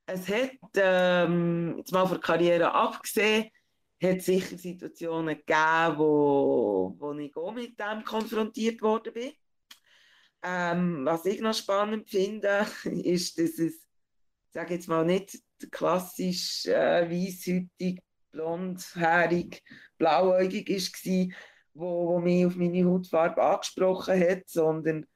Es 0.06 0.28
hat, 0.28 0.50
ähm, 0.76 1.76
jetzt 1.78 1.92
mal 1.92 2.06
von 2.06 2.16
der 2.16 2.20
Karriere 2.20 2.72
abgesehen, 2.72 3.50
hat 4.02 4.22
sicher 4.22 4.58
Situationen 4.58 5.36
gegeben, 5.36 5.98
wo, 5.98 6.94
wo 6.98 7.12
ich 7.14 7.36
auch 7.36 7.52
mit 7.52 7.78
dem 7.78 8.04
konfrontiert 8.04 8.80
worden 8.82 9.12
bin. 9.12 9.32
Ähm, 10.42 11.04
was 11.04 11.26
ich 11.26 11.40
noch 11.40 11.54
spannend 11.54 12.08
finde, 12.08 12.66
ist, 12.84 13.38
dass 13.38 13.58
es, 13.58 13.86
sage 14.50 14.74
jetzt 14.74 14.88
mal 14.88 15.04
nicht 15.04 15.38
klassisch 15.70 16.66
äh, 16.66 17.08
weißhütig, 17.10 18.00
blondhaarig, 18.30 19.62
blauäugig 19.98 20.68
war, 20.68 21.36
wo, 21.74 22.06
wo 22.08 22.20
mich 22.20 22.46
auf 22.46 22.56
meine 22.56 22.84
Hautfarbe 22.84 23.42
angesprochen 23.42 24.20
hat, 24.20 24.48
sondern 24.48 25.06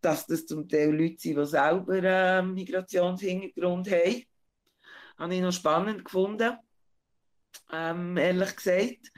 dass 0.00 0.26
das 0.26 0.46
zum 0.46 0.68
Teil 0.68 0.90
Leute 0.90 1.16
sind, 1.18 1.38
die 1.38 1.46
selber 1.46 2.02
äh, 2.02 2.42
Migrationshintergrund 2.42 3.90
haben. 3.90 4.22
Habe 5.18 5.34
ich 5.34 5.40
noch 5.40 5.52
spannend 5.52 6.04
gefunden, 6.04 6.56
ähm, 7.72 8.16
ehrlich 8.16 8.54
gesagt. 8.54 9.10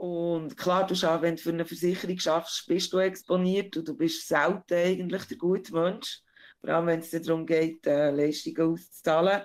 Und 0.00 0.56
klar, 0.56 0.86
du 0.86 0.94
schaust, 0.94 1.20
wenn 1.20 1.36
du 1.36 1.42
für 1.42 1.50
eine 1.50 1.66
Versicherung 1.66 2.18
schaffst, 2.18 2.66
bist 2.66 2.90
du 2.90 3.00
exponiert 3.00 3.76
und 3.76 3.86
du 3.86 3.94
bist 3.94 4.26
selten 4.26 4.72
eigentlich 4.72 5.24
der 5.24 5.36
gute 5.36 5.74
Mensch. 5.74 6.22
Vor 6.58 6.70
allem, 6.70 6.86
wenn 6.86 7.00
es 7.00 7.10
darum 7.10 7.44
geht, 7.44 7.86
äh, 7.86 8.10
Leistungen 8.10 8.72
auszuzahlen. 8.72 9.42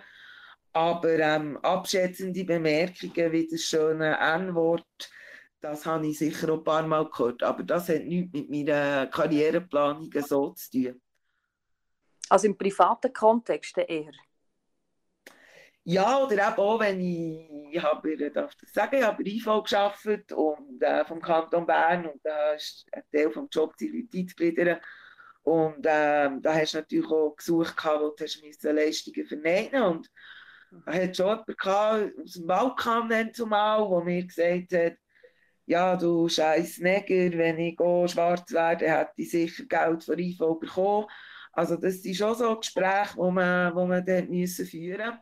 Aber 0.72 1.20
ähm, 1.20 1.58
abschätzende 1.58 2.46
Bemerkungen 2.46 3.34
wie 3.34 3.50
das 3.50 3.64
schöne 3.64 4.18
N-Wort, 4.18 5.10
das 5.60 5.86
habe 5.86 6.08
ich 6.08 6.20
sicher 6.20 6.50
auch 6.54 6.60
ein 6.60 6.64
paar 6.64 6.88
Mal 6.88 7.10
gehört. 7.10 7.44
Aber 7.44 7.62
das 7.64 7.90
hat 7.90 8.06
nichts 8.06 8.32
mit 8.32 8.50
meiner 8.50 9.08
Karriereplanung 9.08 10.10
so 10.26 10.52
zu 10.52 10.72
tun. 10.72 11.02
Also 12.30 12.48
im 12.48 12.58
privaten 12.58 13.12
Kontext 13.12 13.78
eher? 13.78 14.14
Ja, 15.88 16.18
oder 16.24 16.34
eben 16.34 16.58
auch, 16.58 16.80
wenn 16.80 17.00
ich, 17.00 17.48
ich 17.75 17.84
habe, 17.84 18.32
darf 18.32 18.56
das 18.56 18.74
sagen, 18.74 18.98
ich 18.98 19.04
habe 19.04 19.24
bei 19.24 19.30
IV 19.30 19.46
gearbeitet 19.70 20.32
und 20.32 20.82
äh, 20.82 21.06
vom 21.06 21.22
Kanton 21.22 21.68
Bern 21.68 22.08
und 22.08 22.20
da 22.24 22.54
ist 22.54 22.88
ein 22.92 23.04
Teil 23.12 23.32
vom 23.32 23.48
Job, 23.51 23.77
die 23.77 23.89
Leute 23.89 24.18
einzugliedern. 24.18 24.80
Und 25.44 25.86
äh, 25.86 26.32
da 26.42 26.54
hast 26.56 26.74
du 26.74 26.80
natürlich 26.80 27.12
auch 27.12 27.36
gesucht, 27.36 27.75
wo 27.86 28.10
du 28.10 28.24
hast 28.24 28.63
Leistungen 28.63 29.27
vernehmen 29.27 29.84
und 29.84 30.10
da 30.88 30.94
hat 30.94 31.15
schon 31.15 31.27
jemand 31.27 31.58
gehabt, 31.58 32.13
aus 32.24 32.34
dem 32.34 32.48
Balkan 32.48 33.34
zumal, 33.34 33.88
der 33.88 34.04
mir 34.04 34.25
gesagt 34.25 34.74
hat, 34.74 34.98
ja, 35.68 35.96
du 35.96 36.27
scheiß 36.27 36.80
Neger, 36.80 37.38
wenn 37.38 37.60
ich 37.60 37.77
schwarz 37.77 38.51
werde, 38.51 38.89
hätte 38.89 39.12
ich 39.18 39.30
sicher 39.30 39.65
Geld 39.65 40.04
von 40.04 40.18
IV 40.18 40.39
bekommen. 40.60 41.06
Also 41.54 41.75
das 41.75 42.01
sind 42.01 42.15
schon 42.15 42.36
so 42.36 42.58
Gespräche, 42.58 43.13
die 43.15 43.32
man, 43.32 43.75
wo 43.75 43.86
man 43.86 44.04
dort 44.04 44.30
müssen 44.30 44.65
führen 44.65 45.20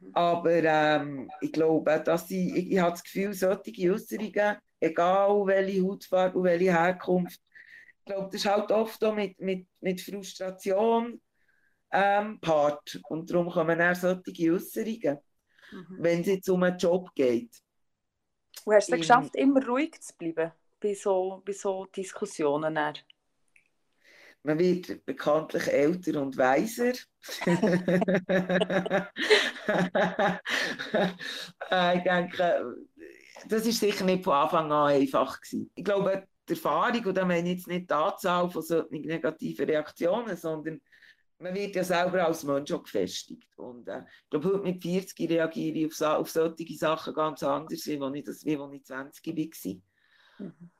mhm. 0.00 0.10
Aber 0.14 0.52
ähm, 0.52 1.30
ich 1.40 1.52
glaube, 1.52 2.02
dass 2.04 2.30
ich, 2.30 2.54
ich, 2.54 2.72
ich 2.72 2.78
habe 2.78 2.92
das 2.92 3.02
Gefühl, 3.02 3.32
solche 3.32 3.90
Äußerungen, 3.90 4.56
egal 4.80 5.46
welche 5.46 5.82
Hautfarbe 5.82 6.38
und 6.38 6.44
welche 6.44 6.72
Herkunft, 6.72 7.40
ich 7.98 8.04
glaube, 8.06 8.26
das 8.26 8.34
ist 8.40 8.46
halt 8.46 8.70
oft 8.70 9.02
auch 9.04 9.14
mit, 9.14 9.38
mit, 9.40 9.66
mit 9.80 10.00
Frustration 10.00 11.20
ähm, 11.92 12.40
Part. 12.40 13.00
Und 13.08 13.30
darum 13.30 13.50
kommen 13.50 13.78
dann 13.78 13.94
solche 13.94 14.52
Äußerungen, 14.52 15.18
mhm. 15.70 15.96
wenn 15.98 16.20
es 16.20 16.26
jetzt 16.26 16.48
um 16.48 16.62
einen 16.62 16.78
Job 16.78 17.14
geht. 17.14 17.54
Und 18.64 18.74
hast 18.74 18.88
du 18.88 18.94
es 18.94 19.00
geschafft, 19.00 19.36
immer 19.36 19.64
ruhig 19.66 20.00
zu 20.00 20.16
bleiben 20.16 20.52
bei 20.80 20.94
so, 20.94 21.42
bei 21.44 21.52
so 21.52 21.86
Diskussionen? 21.86 22.74
Dann? 22.74 22.94
Man 24.42 24.58
wird 24.58 25.04
bekanntlich 25.04 25.68
älter 25.68 26.20
und 26.20 26.36
weiser. 26.36 26.92
Äh, 31.70 31.98
ich 31.98 32.02
denke, 32.02 32.74
das 33.48 33.66
ist 33.66 33.78
sicher 33.80 34.04
nicht 34.04 34.24
von 34.24 34.34
Anfang 34.34 34.72
an 34.72 34.92
einfach 34.92 35.40
gewesen. 35.40 35.70
Ich 35.74 35.84
glaube, 35.84 36.26
die 36.48 36.54
Erfahrung, 36.54 37.04
und 37.04 37.16
da 37.16 37.24
meine 37.24 37.48
ich 37.48 37.58
jetzt 37.58 37.68
nicht 37.68 37.88
die 37.88 37.94
Anzahl 37.94 38.50
von 38.50 38.62
solchen 38.62 39.02
negativen 39.02 39.66
Reaktionen, 39.66 40.36
sondern 40.36 40.80
man 41.38 41.54
wird 41.54 41.74
ja 41.74 41.84
selber 41.84 42.26
als 42.26 42.44
Mensch 42.44 42.72
auch 42.72 42.82
gefestigt. 42.82 43.48
Und 43.56 43.88
äh, 43.88 44.00
ich 44.24 44.30
glaube, 44.30 44.48
heute 44.48 44.62
mit 44.62 44.82
40 44.82 45.30
reagiere 45.30 45.78
ich 45.78 46.02
auf, 46.02 46.20
auf 46.20 46.30
solche 46.30 46.76
Sachen 46.76 47.14
ganz 47.14 47.42
anders, 47.42 47.72
als 47.72 47.86
ich, 47.86 48.24
das, 48.24 48.44
als 48.44 48.72
ich 48.72 48.84
20 48.84 49.26
war. 49.26 49.80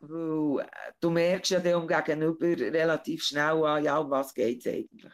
Weil, 0.01 0.65
äh, 0.65 0.93
du 1.01 1.11
merkst 1.11 1.51
ja 1.53 1.61
dem 1.61 1.87
Gegenüber 1.87 2.47
relativ 2.47 3.23
schnell 3.25 3.65
an, 3.65 3.85
ja, 3.85 3.99
um 3.99 4.11
was 4.11 4.35
geht 4.35 4.65
es 4.65 4.73
eigentlich. 4.73 5.13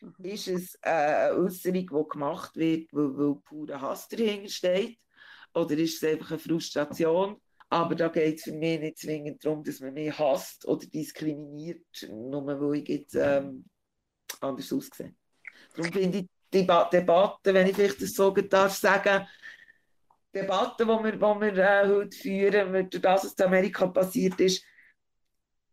Mhm. 0.00 0.14
Ist 0.24 0.48
es 0.48 0.82
eine 0.82 1.36
Äußerung, 1.36 1.86
die 1.86 2.08
gemacht 2.08 2.56
wird, 2.56 2.92
weil, 2.92 3.16
weil 3.16 3.34
purer 3.36 3.80
Hass 3.80 4.08
dahinter 4.08 4.48
steht? 4.48 4.98
Oder 5.54 5.76
ist 5.78 6.02
es 6.02 6.08
einfach 6.08 6.30
eine 6.30 6.38
Frustration? 6.38 7.40
Aber 7.68 7.94
da 7.94 8.08
geht 8.08 8.38
es 8.38 8.44
für 8.44 8.52
mich 8.52 8.80
nicht 8.80 8.98
zwingend 8.98 9.44
darum, 9.44 9.64
dass 9.64 9.80
man 9.80 9.94
mich 9.94 10.18
hasst 10.18 10.66
oder 10.66 10.86
diskriminiert, 10.86 12.06
nur 12.10 12.46
weil 12.46 12.80
ich 12.80 12.88
jetzt 12.88 13.14
ähm, 13.14 13.64
anders 14.40 14.72
aussehe. 14.72 15.14
Darum 15.74 15.90
finde 15.90 16.18
ich 16.18 16.26
die 16.52 16.66
Debatte, 16.66 17.54
wenn 17.54 17.66
ich 17.66 17.74
vielleicht 17.74 18.02
das 18.02 18.12
so 18.12 18.30
darf 18.30 18.74
sagen, 18.74 19.26
Debatte, 20.34 20.84
die 20.84 20.90
wir, 20.90 21.12
die 21.12 21.20
wir 21.20 21.58
äh, 21.58 21.88
heute 21.88 22.16
führen, 22.16 22.90
durch 22.90 23.02
das, 23.02 23.24
was 23.24 23.34
in 23.34 23.44
Amerika 23.44 23.86
passiert 23.86 24.40
ist, 24.40 24.64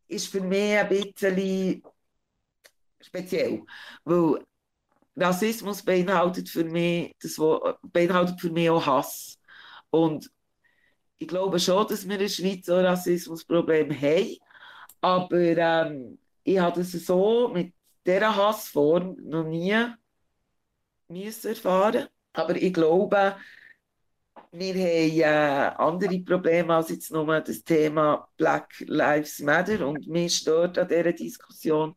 ist 0.08 0.28
für 0.28 0.42
mich 0.42 0.78
ein 0.78 0.90
bisschen 0.90 1.84
speziell. 3.00 3.64
Weil 4.04 4.46
Rassismus 5.16 5.84
beinhaltet 5.84 6.50
für 6.50 6.64
mich, 6.64 7.16
das, 7.22 7.38
beinhaltet 7.84 8.40
für 8.40 8.50
mich 8.50 8.70
auch 8.70 8.86
Hass. 8.86 9.40
Und 9.90 10.30
ich 11.18 11.28
glaube 11.28 11.60
schon, 11.60 11.88
dass 11.88 12.08
wir 12.08 12.16
in 12.16 12.22
der 12.22 12.30
Schweiz 12.30 12.70
ein 12.70 12.86
Rassismusproblem 12.86 13.92
haben. 13.92 14.38
Aber 15.02 15.38
ähm, 15.38 16.20
ich 16.44 16.60
habe 16.60 16.80
das 16.80 16.92
so 16.92 17.50
mit 17.50 17.74
dieser 18.06 18.36
Hassform 18.36 19.16
noch 19.24 19.46
nie 19.46 19.76
müssen 21.08 21.50
erfahren. 21.50 22.08
Aber 22.34 22.56
ich 22.56 22.74
glaube, 22.74 23.36
wir 24.52 24.74
haben 24.74 25.20
äh, 25.20 25.76
andere 25.78 26.20
Probleme 26.20 26.74
als 26.74 26.90
jetzt 26.90 27.12
nur 27.12 27.40
das 27.40 27.64
Thema 27.64 28.28
Black 28.38 28.84
Lives 28.88 29.40
Matter. 29.40 29.88
Und 29.88 30.08
mir 30.08 30.30
stört 30.30 30.78
an 30.78 30.88
dieser 30.88 31.14
Diskussion, 31.14 31.96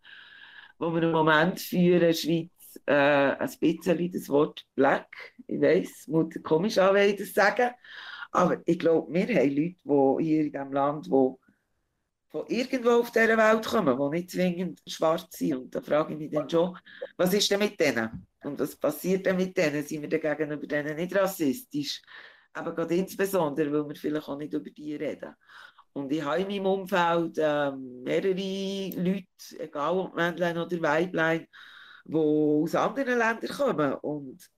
wo 0.78 0.94
wir 0.94 1.02
im 1.02 1.12
Moment 1.12 1.60
führen 1.60 1.94
in 1.94 2.00
der 2.00 2.12
Schweiz, 2.12 2.50
äh, 2.86 2.92
ein 2.92 3.50
bisschen 3.58 4.12
das 4.12 4.28
Wort 4.28 4.66
Black. 4.74 5.08
Ich 5.46 5.60
weiß, 5.60 5.90
es 6.00 6.08
muss 6.08 6.34
komisch 6.42 6.78
an, 6.78 6.94
wenn 6.94 7.10
ich 7.10 7.16
das 7.16 7.32
sage. 7.32 7.72
Aber 8.30 8.60
ich 8.64 8.78
glaube, 8.78 9.12
wir 9.12 9.26
haben 9.26 9.54
Leute 9.54 9.76
die 9.84 10.24
hier 10.24 10.40
in 10.44 10.52
diesem 10.52 10.72
Land, 10.72 11.06
die 11.06 11.34
von 12.30 12.46
irgendwo 12.48 12.90
auf 12.90 13.10
dieser 13.12 13.36
Welt 13.36 13.66
kommen, 13.66 13.98
die 13.98 14.18
nicht 14.18 14.30
zwingend 14.30 14.82
schwarz 14.86 15.36
sind. 15.36 15.54
Und 15.56 15.74
da 15.74 15.82
frage 15.82 16.14
ich 16.14 16.18
mich 16.18 16.30
dann 16.30 16.48
schon, 16.48 16.76
was 17.16 17.34
ist 17.34 17.50
denn 17.50 17.60
mit 17.60 17.78
denen? 17.78 18.26
Und 18.42 18.58
was 18.58 18.74
passiert 18.74 19.26
denn 19.26 19.36
mit 19.36 19.56
denen? 19.56 19.84
Sind 19.84 20.02
wir 20.02 20.08
denn 20.08 20.20
gegenüber 20.20 20.66
denen 20.66 20.96
nicht 20.96 21.14
rassistisch? 21.14 22.02
Aber 22.54 22.74
gerade 22.74 22.94
insbesondere, 22.94 23.72
weil 23.72 23.88
wir 23.88 23.96
vielleicht 23.96 24.28
auch 24.28 24.36
nicht 24.36 24.52
über 24.52 24.70
die 24.70 24.94
reden. 24.94 25.34
Und 25.94 26.12
ich 26.12 26.22
habe 26.22 26.40
in 26.40 26.48
meinem 26.48 26.66
Umfeld 26.66 27.38
äh, 27.38 27.70
mehrere 27.72 28.90
Leute, 28.96 29.58
egal 29.58 29.98
ob 29.98 30.14
Männlein 30.14 30.58
oder 30.58 30.80
Weiblein, 30.80 31.46
die 32.04 32.16
aus 32.16 32.74
anderen 32.74 33.18
Ländern 33.18 33.56
kommen. 33.56 33.94
Und 33.94 34.50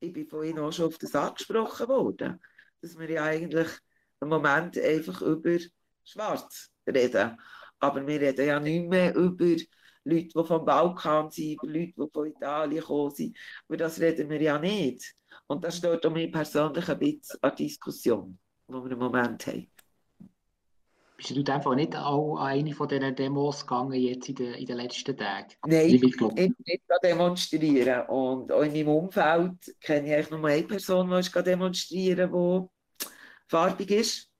ich 0.00 0.12
bin 0.12 0.26
von 0.26 0.44
ihnen 0.44 0.58
auch 0.58 0.72
schon 0.72 0.86
auf 0.86 0.98
das 0.98 1.14
angesprochen 1.14 1.88
worden 1.88 2.40
dass 2.86 2.98
wir 2.98 3.10
ja 3.10 3.24
eigentlich 3.24 3.68
im 4.20 4.28
Moment 4.28 4.78
einfach 4.78 5.20
über 5.22 5.58
Schwarz 6.04 6.70
reden. 6.86 7.36
Aber 7.78 8.06
wir 8.06 8.20
reden 8.20 8.46
ja 8.46 8.60
nicht 8.60 8.88
mehr 8.88 9.14
über 9.14 9.56
Leute, 10.04 10.28
die 10.28 10.44
vom 10.44 10.64
Balkan 10.64 11.30
sind, 11.30 11.54
über 11.54 11.66
Leute, 11.66 11.92
die 11.96 12.10
von 12.12 12.26
Italien 12.26 12.80
gekommen 12.80 13.14
sind. 13.14 13.36
Über 13.68 13.76
das 13.76 14.00
reden 14.00 14.30
wir 14.30 14.40
ja 14.40 14.58
nicht. 14.58 15.14
Und 15.48 15.64
das 15.64 15.76
stört 15.76 16.04
auch 16.04 16.12
mich 16.12 16.32
persönlich 16.32 16.88
ein 16.88 16.98
bisschen 16.98 17.38
an 17.42 17.54
Diskussion, 17.56 18.38
die 18.68 18.74
wir 18.74 18.90
im 18.90 18.98
Moment 18.98 19.46
haben. 19.46 19.70
Bist 21.16 21.30
du 21.30 21.52
einfach 21.52 21.74
nicht 21.74 21.96
auch 21.96 22.36
an 22.36 22.48
eine 22.48 22.74
von 22.74 22.88
diesen 22.88 23.14
Demos 23.14 23.66
gegangen 23.66 23.94
jetzt 23.94 24.28
in 24.28 24.34
den, 24.34 24.54
in 24.54 24.66
den 24.66 24.76
letzten 24.76 25.16
Tagen? 25.16 25.54
Nein, 25.66 25.88
ich 25.88 26.00
bin 26.00 26.54
nicht 26.66 26.82
demonstrieren. 27.02 28.06
Und 28.08 28.52
auch 28.52 28.62
in 28.62 28.72
meinem 28.72 28.88
Umfeld 28.88 29.74
kenne 29.80 30.08
ich 30.08 30.14
eigentlich 30.14 30.30
nur 30.30 30.44
eine 30.44 30.62
Person, 30.64 31.22
die 31.22 31.42
demonstrieren 31.42 32.30
die 32.30 33.08
farbig 33.48 33.90
ist. 33.92 34.30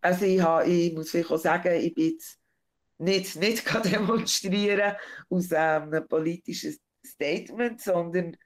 Also 0.00 0.24
ich, 0.24 0.40
habe, 0.40 0.70
ich 0.70 0.92
muss 0.92 1.10
vielleicht 1.10 1.30
auch 1.30 1.38
sagen, 1.38 1.80
ich 1.80 1.94
bin 1.94 2.10
jetzt 2.10 2.38
nicht, 2.98 3.36
nicht 3.36 3.84
demonstrieren 3.92 4.94
aus 5.30 5.50
ähm, 5.50 5.82
einem 5.84 6.06
politischen 6.06 6.76
Statement, 7.04 7.80
sondern 7.80 8.36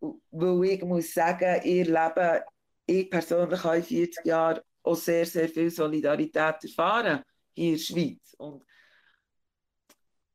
weil 0.00 0.64
ich 0.64 0.82
muss 0.82 1.12
sagen, 1.12 1.60
ihr 1.64 1.84
Leben, 1.84 2.42
ich 2.86 3.10
persönlich 3.10 3.62
habe 3.62 3.78
in 3.78 3.84
40 3.84 4.24
Jahren 4.24 4.60
auch 4.82 4.94
sehr, 4.94 5.26
sehr 5.26 5.48
viel 5.48 5.70
Solidarität 5.70 6.56
erfahren 6.62 7.22
hier 7.54 7.72
in 7.72 7.76
der 7.76 7.82
Schweiz. 7.82 8.34
Und 8.38 8.64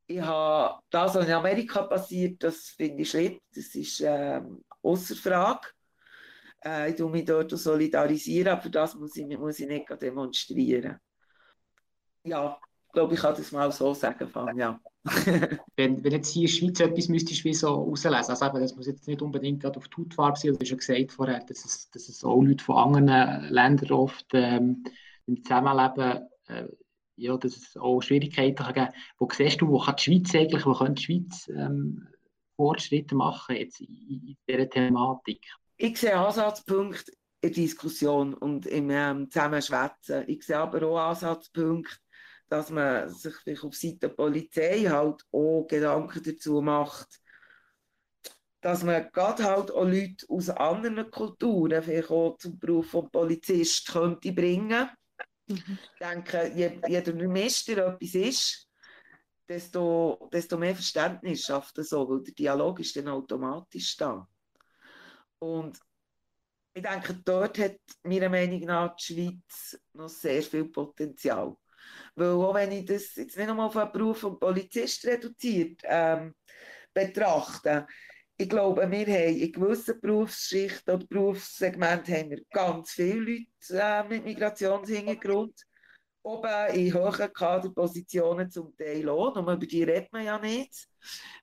ich 0.06 0.22
habe 0.22 0.82
das, 0.90 1.16
was 1.16 1.26
in 1.26 1.34
Amerika 1.34 1.84
passiert, 1.84 2.44
das 2.44 2.70
finde 2.70 3.02
ich 3.02 3.10
schlimm, 3.10 3.40
das 3.54 3.74
ist 3.76 4.02
ähm, 4.02 4.64
außer 4.82 5.16
Frage. 5.16 5.70
Äh, 6.64 6.92
ich 6.92 7.00
mich 7.00 7.26
dort 7.26 7.52
solidarisieren, 7.52 8.54
aber 8.54 8.70
das 8.70 8.96
muss 8.96 9.16
ich, 9.16 9.26
muss 9.38 9.60
ich 9.60 9.68
nicht 9.68 9.90
demonstrieren. 10.02 11.00
Ja, 12.24 12.60
glaube, 12.94 13.14
ich 13.14 13.20
kann 13.20 13.36
das 13.36 13.52
mal 13.52 13.72
so 13.72 13.94
sagen, 13.94 14.28
Fan, 14.28 14.58
ja. 14.58 14.80
wenn, 15.76 16.04
wenn 16.04 16.12
jetzt 16.12 16.30
hier 16.30 16.44
in 16.44 16.48
der 16.48 16.54
Schweiz 16.54 16.80
etwas 16.80 17.10
müsstest 17.10 17.44
wie 17.44 17.54
so 17.54 17.68
rauslesen, 17.68 18.30
also 18.30 18.46
eben, 18.46 18.62
das 18.62 18.76
muss 18.76 18.88
jetzt 18.88 19.08
nicht 19.08 19.22
unbedingt 19.22 19.62
gerade 19.62 19.78
auf 19.78 19.88
die 19.90 20.02
Hautfarbe 20.02 20.40
sein, 20.40 20.54
du 20.54 20.60
hast 20.60 20.70
ja 20.70 20.78
gesagt 20.78 21.12
vorher, 21.12 21.40
dass 21.42 21.66
es, 21.66 21.90
dass 21.92 22.08
es 22.08 22.24
auch 22.24 22.42
Leute 22.42 22.64
von 22.64 22.78
anderen 22.78 23.50
Ländern 23.50 23.92
oft 23.92 24.28
ähm, 24.34 24.84
im 25.26 25.44
Zusammenleben 25.44 26.30
äh, 26.48 26.68
ja, 27.16 27.38
dass 27.38 27.58
es 27.58 27.78
auch 27.78 28.02
Schwierigkeiten 28.02 28.56
kann 28.56 28.74
geben 28.74 28.90
Wo 29.18 29.28
siehst 29.32 29.62
du, 29.62 29.68
wo 29.68 29.80
kann 29.80 29.96
die 29.98 30.04
Schweiz 30.04 30.34
eigentlich, 30.34 30.66
wo 30.66 30.74
kann 30.74 30.96
die 30.96 31.04
Schweiz 31.04 31.48
ähm, 31.50 32.08
Fortschritte 32.56 33.16
machen 33.16 33.56
jetzt 33.56 33.82
in, 33.82 33.88
in 33.88 34.38
dieser 34.48 34.70
Thematik? 34.70 35.46
ich 35.78 35.98
sehe 35.98 36.16
Ansatzpunkte 36.16 37.12
in 37.42 37.50
der 37.50 37.52
Diskussion 37.52 38.34
und 38.34 38.66
im 38.66 38.90
ähm, 38.90 39.30
Zusammenschwätzen. 39.30 40.24
Ich 40.28 40.46
sehe 40.46 40.58
aber 40.58 40.88
auch 40.88 41.10
Ansatzpunkte, 41.10 41.98
dass 42.50 42.70
man 42.70 43.10
sich 43.10 43.64
auf 43.64 43.76
Seite 43.76 43.98
der 44.00 44.10
Polizei 44.10 44.82
halt 44.82 45.24
auch 45.32 45.66
Gedanken 45.68 46.22
dazu 46.24 46.62
macht, 46.62 47.20
dass 48.62 48.84
man 48.84 49.10
gerade 49.12 49.44
halt 49.44 49.72
auch 49.72 49.84
Leute 49.84 50.26
aus 50.30 50.50
anderen 50.50 51.12
Kulturen 51.12 51.84
vielleicht 51.84 52.10
auch 52.10 52.38
zum 52.38 52.58
Beruf 52.58 52.92
von 52.92 53.12
Polizist 53.12 53.92
könnte 53.92 54.32
bringen. 54.32 54.90
Mhm. 55.48 55.78
Ich 55.82 56.00
denke, 56.00 56.52
je, 56.56 56.80
je 56.88 57.02
durchmischter 57.02 57.88
etwas 57.88 58.16
ist, 58.16 58.70
desto, 59.48 60.30
desto 60.32 60.58
mehr 60.58 60.76
Verständnis 60.76 61.42
schafft 61.42 61.78
es 61.80 61.90
so, 61.90 62.10
weil 62.10 62.24
der 62.24 62.34
Dialog 62.34 62.80
ist 62.80 62.96
dann 62.96 63.10
automatisch 63.10 63.98
da. 63.98 64.28
Und 65.40 65.78
ich 66.74 66.82
denke, 66.82 67.16
dort 67.26 67.60
hat 67.60 67.80
meiner 68.04 68.30
Meinung 68.30 68.62
nach 68.62 68.96
die 68.96 69.04
Schweiz 69.04 69.80
noch 69.94 70.10
sehr 70.10 70.42
viel 70.42 70.66
Potenzial. 70.66 71.56
Weil 72.16 72.30
auch 72.30 72.54
wenn 72.54 72.72
ich 72.72 72.86
das 72.86 73.16
jetzt 73.16 73.38
nicht 73.38 73.48
nochmal 73.48 73.70
den 73.70 73.92
Beruf 73.92 74.20
von 74.20 74.40
Polizist 74.40 75.06
reduziert 75.06 75.82
ähm, 75.84 76.34
betrachte, 76.94 77.88
ich 78.36 78.50
glaube, 78.50 78.90
wir 78.90 79.06
haben 79.06 79.38
in 79.38 79.52
gewissen 79.52 80.00
Berufsschichten 80.02 80.96
oder 80.96 81.06
Berufssegmenten 81.06 82.16
haben 82.16 82.30
wir 82.32 82.42
ganz 82.52 82.92
viele 82.92 83.16
Leute 83.16 83.46
äh, 83.72 84.04
mit 84.08 84.26
Migrationshintergrund. 84.26 85.54
Oben 86.24 86.74
in 86.74 86.94
hohen 86.94 87.34
Kaderpositionen 87.34 88.50
zum 88.50 88.76
Teil 88.78 89.08
auch, 89.10 89.36
nur 89.36 89.54
über 89.54 89.58
die 89.58 89.84
redet 89.84 90.12
man 90.12 90.26
ja 90.26 90.40
nicht. 90.40 90.88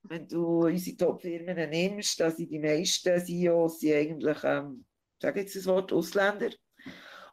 Wenn 0.02 0.26
du 0.26 0.66
unsere 0.66 0.96
Top-Firmen 0.96 1.70
nimmst, 1.70 2.18
dann 2.18 2.34
sind 2.34 2.50
die 2.50 2.58
meisten 2.58 3.24
CEOs 3.24 3.80
sind 3.80 3.94
eigentlich, 3.94 4.38
ähm, 4.42 4.84
sag 5.20 5.36
jetzt 5.36 5.54
das 5.54 5.66
Wort, 5.66 5.92
Ausländer. 5.92 6.50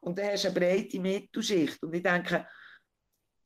Und 0.02 0.20
dann 0.20 0.32
hast 0.32 0.44
du 0.44 0.50
eine 0.50 0.60
breite 0.60 1.00
Mittelschicht. 1.00 1.82
Und 1.82 1.96
ich 1.96 2.04
denke, 2.04 2.46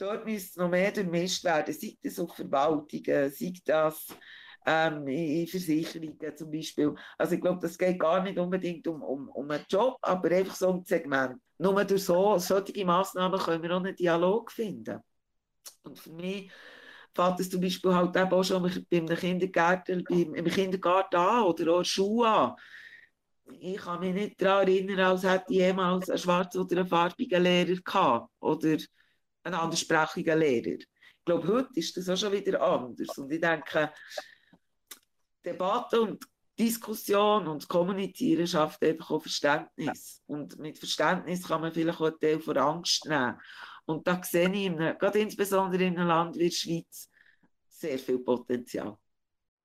dort 0.02 0.26
müsste 0.26 0.60
noch 0.60 0.70
mehr 0.70 0.92
durchmischt 0.92 1.44
werden, 1.44 1.74
sei 1.74 1.98
das 2.02 2.20
auf 2.20 2.36
Verwaltungen, 2.36 3.32
sei 3.32 3.54
das 3.66 4.08
ähm, 4.66 5.08
in 5.08 5.48
Versicherungen 5.48 6.36
zum 6.36 6.52
Beispiel. 6.52 6.94
Also 7.18 7.36
ich 7.36 7.42
glaube, 7.42 7.60
das 7.62 7.78
geht 7.78 8.00
gar 8.00 8.22
nicht 8.24 8.38
unbedingt 8.38 8.88
um, 8.88 9.02
um, 9.02 9.30
um 9.30 9.50
einen 9.50 9.66
Job, 9.70 9.98
aber 10.02 10.32
einfach 10.32 10.56
so 10.56 10.74
ein 10.74 10.84
Segment. 10.84 11.40
Nur 11.58 11.84
durch 11.86 12.04
so, 12.04 12.38
solche 12.38 12.86
Massnahmen 12.86 13.40
können 13.40 13.64
wir 13.64 13.72
auch 13.72 13.84
einen 13.84 13.96
Dialog 13.96 14.52
finden. 14.52 15.00
Und 15.84 16.00
für 16.00 16.12
mich 16.12 16.52
fängt 17.14 17.40
es 17.40 17.50
zum 17.50 17.62
Beispiel 17.62 17.94
halt 17.94 18.18
auch 18.18 18.44
schon 18.44 18.64
bei 18.90 18.98
einem 18.98 19.18
Kindergarten, 19.18 20.04
beim, 20.04 20.34
im 20.34 20.46
Kindergarten 20.46 21.18
an 21.18 21.44
oder 21.44 21.74
auch 21.74 21.84
Schule 21.84 22.28
an. 22.28 22.56
Ich 23.60 23.78
kann 23.78 24.00
mich 24.00 24.14
nicht 24.14 24.42
daran 24.42 24.68
erinnern, 24.68 25.00
als 25.00 25.24
hätte 25.24 25.46
ich 25.50 25.58
jemals 25.58 26.10
einen 26.10 26.20
schwarzen 26.20 26.62
oder 26.62 26.78
einen 26.78 26.88
farbigen 26.88 27.44
Lehrer 27.44 27.76
gehabt 27.76 28.30
oder 28.40 28.78
einen 29.44 29.56
anderssprachigen 29.56 30.40
Lehrer. 30.40 30.78
Ich 30.80 31.26
glaube, 31.26 31.48
heute 31.48 31.70
ist 31.76 31.96
das 31.98 32.10
auch 32.10 32.18
schon 32.18 32.32
wieder 32.32 32.62
anders. 32.62 33.18
Und 33.18 33.32
ich 33.32 33.42
denke, 33.42 33.92
Debatte 35.44 36.02
und 36.02 36.26
Diskussion 36.58 37.48
und 37.48 37.68
Kommunizieren 37.68 38.46
schafft 38.46 38.84
einfach 38.84 39.12
auch 39.12 39.22
Verständnis. 39.22 40.22
Und 40.28 40.58
mit 40.60 40.78
Verständnis 40.78 41.48
kann 41.48 41.62
man 41.62 41.74
vielleicht 41.74 42.00
auch 42.00 42.08
einen 42.08 42.20
Teil 42.20 42.40
von 42.40 42.58
Angst 42.58 43.06
nehmen. 43.06 43.40
Und 43.86 44.08
da 44.08 44.22
sehe 44.24 44.50
ich, 44.50 44.66
in 44.66 44.80
einem, 44.80 44.98
gerade 44.98 45.20
insbesondere 45.20 45.84
in 45.84 45.98
einem 45.98 46.08
Land 46.08 46.36
wie 46.36 46.50
der 46.50 46.56
Schweiz, 46.56 47.10
sehr 47.68 47.98
viel 47.98 48.20
Potenzial. 48.20 48.98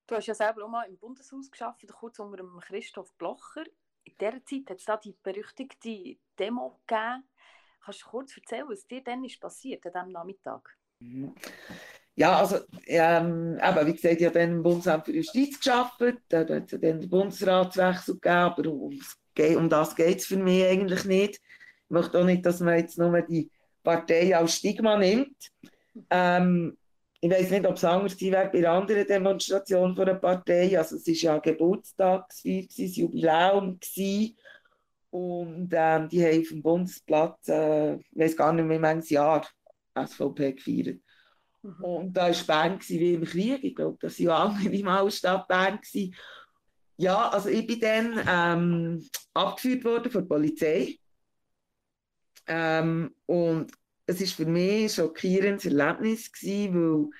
Du 0.07 0.15
hast 0.15 0.27
ja 0.27 0.35
selber 0.35 0.65
auch 0.65 0.69
mal 0.69 0.89
im 0.89 0.97
Bundeshaus 0.97 1.51
geschafft, 1.51 1.85
kurz 1.89 2.19
unter 2.19 2.43
Christoph 2.61 3.13
Blocher. 3.15 3.65
In 4.05 4.15
dieser 4.19 4.45
Zeit 4.45 4.71
hat 4.71 4.79
es 4.79 4.85
da 4.85 4.97
die 4.97 5.17
berüchtigte 5.23 6.17
Demo 6.39 6.81
gegeben. 6.87 7.25
Kannst 7.87 8.03
du 8.03 8.07
kurz 8.07 8.37
erzählen, 8.37 8.67
was 8.69 8.85
dir 8.85 9.01
dann 9.05 9.23
ist 9.23 9.41
passiert 9.41 9.87
an 9.87 9.93
diesem 9.93 10.09
Nachmittag? 10.09 10.77
Mhm. 10.99 11.37
Ja, 12.17 12.37
also, 12.37 12.57
ähm, 12.87 13.61
eben, 13.63 13.87
wie 13.87 13.93
gesagt, 13.93 14.21
ich 14.21 14.27
habe 14.27 14.41
dann 14.41 14.51
im 14.51 14.63
Bundesamt 14.65 15.05
für 15.05 15.13
Justiz 15.13 15.61
gearbeitet, 15.61 16.21
da 16.29 16.41
hat 16.41 16.51
es 16.51 16.67
dann 16.67 16.81
den 16.81 17.09
Bundesratswechsel 17.09 18.15
gegeben, 18.15 18.35
aber 18.35 18.73
um, 18.73 19.69
das 19.69 19.95
geht 19.95 20.19
es 20.19 20.27
für 20.27 20.37
mich 20.37 20.65
eigentlich 20.65 21.05
nicht. 21.05 21.37
Ich 21.37 21.91
möchte 21.91 22.19
auch 22.19 22.25
nicht, 22.25 22.45
dass 22.45 22.59
man 22.59 22.77
jetzt 22.77 22.99
nur 22.99 23.23
die 23.23 23.53
Partei 23.85 24.37
als 24.37 24.57
Stigma 24.57 24.99
nimmt. 24.99 25.37
Ähm, 26.11 26.77
ich 27.21 27.31
weiß 27.31 27.51
nicht, 27.51 27.67
ob 27.67 27.77
es 27.77 27.85
anders 27.85 28.17
gewesen 28.17 28.33
wäre 28.33 28.51
bei 28.51 28.69
anderen 28.69 29.07
Demonstrationen 29.07 29.95
von 29.95 30.07
der 30.07 30.15
Partei. 30.15 30.77
Also 30.77 30.97
es 30.97 31.07
war 31.07 31.15
ja 31.15 31.39
Geburtstagsfeier, 31.39 32.63
das 32.63 32.97
Jubiläum 32.97 33.79
gewesen. 33.79 34.37
Und 35.17 35.71
ähm, 35.73 36.11
die 36.11 36.23
haben 36.23 36.41
auf 36.43 36.49
dem 36.49 36.63
Bundesplatz, 36.63 37.49
äh, 37.49 37.95
ich 37.95 38.19
weiß 38.19 38.37
gar 38.37 38.53
nicht 38.53 38.67
mehr, 38.67 39.03
viele 39.03 39.15
Jahr 39.15 39.49
SVP 39.95 40.53
gefeiert. 40.53 41.01
Mhm. 41.63 41.85
Und 41.85 42.13
da 42.13 42.29
war 42.29 42.47
Bern 42.47 42.79
wie 42.87 43.15
im 43.15 43.25
Krieg. 43.25 43.65
Ich 43.65 43.75
glaube, 43.75 43.97
das 43.99 44.19
war 44.19 44.27
ja 44.27 44.45
alle 44.45 44.71
in 44.71 44.85
meiner 44.85 45.11
Stadt 45.11 45.49
Bern. 45.49 45.81
Gewesen. 45.81 46.15
Ja, 46.99 47.31
also 47.31 47.49
ich 47.49 47.67
bin 47.67 47.81
dann 47.81 48.21
ähm, 48.29 49.09
abgeführt 49.33 49.85
worden 49.87 50.13
von 50.13 50.21
der 50.21 50.29
Polizei. 50.29 50.99
Ähm, 52.47 53.15
und 53.25 53.73
es 54.05 54.21
war 54.21 54.27
für 54.27 54.51
mich 54.51 54.83
ein 54.83 54.89
schockierendes 54.91 55.65
Erlebnis, 55.65 56.31
gewesen, 56.31 56.75
weil 56.75 57.11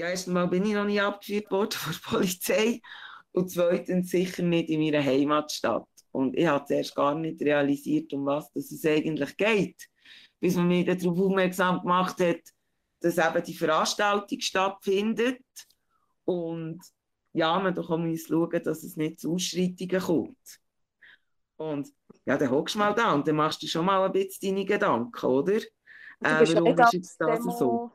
ja, 0.00 0.08
erst 0.08 0.26
einmal 0.26 0.48
bin 0.48 0.66
ich 0.66 0.74
noch 0.74 0.86
nie 0.86 1.00
abgeführt 1.00 1.52
worden 1.52 1.70
von 1.70 1.92
der 1.92 2.10
Polizei 2.10 2.80
und 3.30 3.48
zweitens 3.48 4.10
sicher 4.10 4.42
nicht 4.42 4.70
in 4.70 4.80
meiner 4.80 5.04
Heimatstadt. 5.04 5.86
Und 6.18 6.36
ich 6.36 6.48
habe 6.48 6.64
zuerst 6.64 6.96
gar 6.96 7.14
nicht 7.14 7.40
realisiert, 7.42 8.12
um 8.12 8.26
was 8.26 8.50
es 8.56 8.84
eigentlich 8.84 9.36
geht, 9.36 9.88
bis 10.40 10.56
man 10.56 10.66
mich 10.66 10.84
darauf 10.84 11.16
aufmerksam 11.16 11.80
gemacht 11.80 12.18
hat, 12.18 12.40
dass 12.98 13.18
eben 13.18 13.44
die 13.44 13.54
Veranstaltung 13.54 14.40
stattfindet 14.40 15.44
und 16.24 16.80
ja, 17.34 17.56
man 17.60 17.72
doch 17.72 17.96
muss 17.96 18.26
schauen, 18.26 18.62
dass 18.64 18.82
es 18.82 18.96
nicht 18.96 19.20
zu 19.20 19.32
Ausschreitungen 19.32 20.00
kommt. 20.00 20.60
Und 21.56 21.88
ja, 22.24 22.36
dann 22.36 22.50
hockst 22.50 22.74
du 22.74 22.80
mal 22.80 22.94
da 22.94 23.12
und 23.14 23.28
dann 23.28 23.36
machst 23.36 23.62
du 23.62 23.68
schon 23.68 23.86
mal 23.86 24.04
ein 24.04 24.10
bisschen 24.10 24.56
deine 24.56 24.64
Gedanken, 24.64 25.24
oder? 25.24 25.54
Äh, 25.54 25.62
warum 26.20 26.78
ist 26.80 26.92
jetzt 26.94 27.20
das 27.20 27.44
so? 27.44 27.92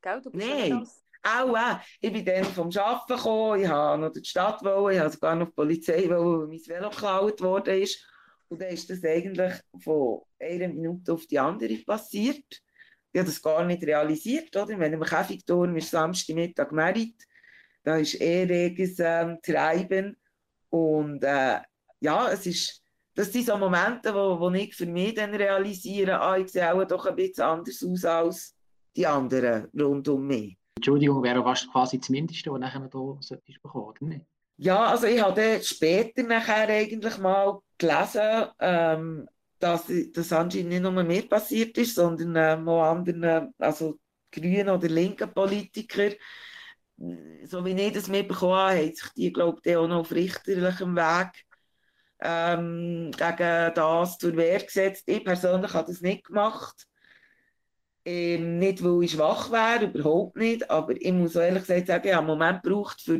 Gell, 0.00 0.22
Nein, 0.32 0.88
auch, 1.26 1.56
äh, 1.56 1.76
ich 2.00 2.12
bin 2.12 2.24
dann 2.24 2.44
vom 2.44 2.68
Arbeiten 2.68 3.16
gekommen, 3.16 3.60
ich 3.60 3.68
habe 3.68 4.00
noch 4.00 4.12
durch 4.12 4.22
die 4.22 4.30
Stadt 4.30 4.62
wollen, 4.64 4.94
ich 4.94 5.00
habe 5.00 5.10
sogar 5.10 5.34
noch 5.34 5.46
die 5.46 5.52
Polizei 5.52 6.08
wollen, 6.08 6.40
weil 6.40 6.48
mein 6.48 6.66
Velo 6.66 6.90
geklaut 6.90 7.68
ist. 7.68 8.04
Und 8.48 8.60
dann 8.62 8.70
ist 8.70 8.88
das 8.88 9.02
eigentlich 9.02 9.54
von 9.82 10.22
einer 10.38 10.68
Minute 10.68 11.12
auf 11.12 11.26
die 11.26 11.38
andere 11.38 11.76
passiert 11.78 12.62
ich 13.16 13.20
habe 13.20 13.30
das 13.30 13.40
gar 13.40 13.64
nicht 13.64 13.82
realisiert. 13.82 14.54
Oder? 14.54 14.78
Wenn 14.78 14.92
im 14.92 15.00
Käfigturm 15.00 15.74
ist 15.76 15.90
Samstagmittag 15.90 16.70
Merit, 16.70 17.16
da 17.82 17.96
ist 17.96 18.20
eh 18.20 18.42
reges 18.42 18.98
ähm, 18.98 19.38
Treiben. 19.42 20.18
Und 20.68 21.24
äh, 21.24 21.60
ja, 22.00 22.30
es 22.30 22.44
ist, 22.44 22.82
das 23.14 23.32
sind 23.32 23.46
so 23.46 23.56
Momente, 23.56 24.12
wo, 24.14 24.38
wo 24.38 24.50
ich 24.50 24.76
für 24.76 24.84
mich 24.84 25.14
dann 25.14 25.34
realisiere, 25.34 26.20
ah, 26.20 26.36
ich 26.36 26.48
sehe 26.48 26.70
auch 26.70 26.84
doch 26.84 27.06
ein 27.06 27.16
bisschen 27.16 27.44
anders 27.44 27.82
aus 27.82 28.04
als 28.04 28.54
die 28.94 29.06
anderen 29.06 29.68
rund 29.72 30.06
um 30.08 30.26
mich. 30.26 30.58
Entschuldigung, 30.76 31.22
wäre 31.22 31.42
quasi 31.72 31.98
das 31.98 32.08
Mindeste, 32.10 32.52
was 32.52 32.60
nachher 32.60 32.80
noch 32.80 33.18
solltest 33.20 33.62
bekommen, 33.62 33.86
oder? 33.86 34.20
Ja, 34.58 34.86
also 34.86 35.06
ich 35.06 35.20
habe 35.20 35.60
später 35.62 36.22
nachher 36.22 36.68
eigentlich 36.68 37.18
mal 37.18 37.60
gelesen, 37.78 38.46
ähm, 38.60 39.28
dass 39.58 39.84
das 40.12 40.32
anscheinend 40.32 40.68
nicht 40.68 40.82
nur 40.82 40.92
mir 40.92 41.28
passiert 41.28 41.76
ist, 41.78 41.94
sondern 41.94 42.36
ähm, 42.36 42.68
auch 42.68 42.84
anderen, 42.84 43.54
also 43.58 43.98
grünen 44.30 44.68
oder 44.68 44.88
linken 44.88 45.32
Politikern. 45.32 46.14
So 47.44 47.64
wie 47.64 47.72
ich 47.72 47.92
das 47.92 48.08
mitbekommen 48.08 48.54
habe, 48.54 48.78
haben 48.78 48.94
sich 48.94 49.08
die, 49.16 49.32
glaube 49.32 49.60
ich, 49.62 49.76
auch 49.76 49.88
noch 49.88 50.00
auf 50.00 50.12
richterlichem 50.12 50.96
Weg 50.96 51.46
ähm, 52.20 53.10
gegen 53.16 53.74
das 53.74 54.18
zur 54.18 54.36
Wehr 54.36 54.62
gesetzt. 54.62 55.04
Ich 55.06 55.24
persönlich 55.24 55.72
habe 55.74 55.90
das 55.90 56.00
nicht 56.00 56.24
gemacht. 56.24 56.86
Ähm, 58.06 58.58
nicht, 58.60 58.82
weil 58.84 59.02
ich 59.04 59.12
schwach 59.12 59.50
wäre, 59.50 59.86
überhaupt 59.86 60.36
nicht. 60.36 60.70
Aber 60.70 60.94
ich 60.96 61.12
muss 61.12 61.34
ehrlich 61.34 61.62
gesagt 61.62 61.88
sagen, 61.88 62.06
ich 62.08 62.14
habe 62.14 62.20
einen 62.20 62.38
Moment 62.38 62.62
gebraucht, 62.62 63.00
für 63.02 63.18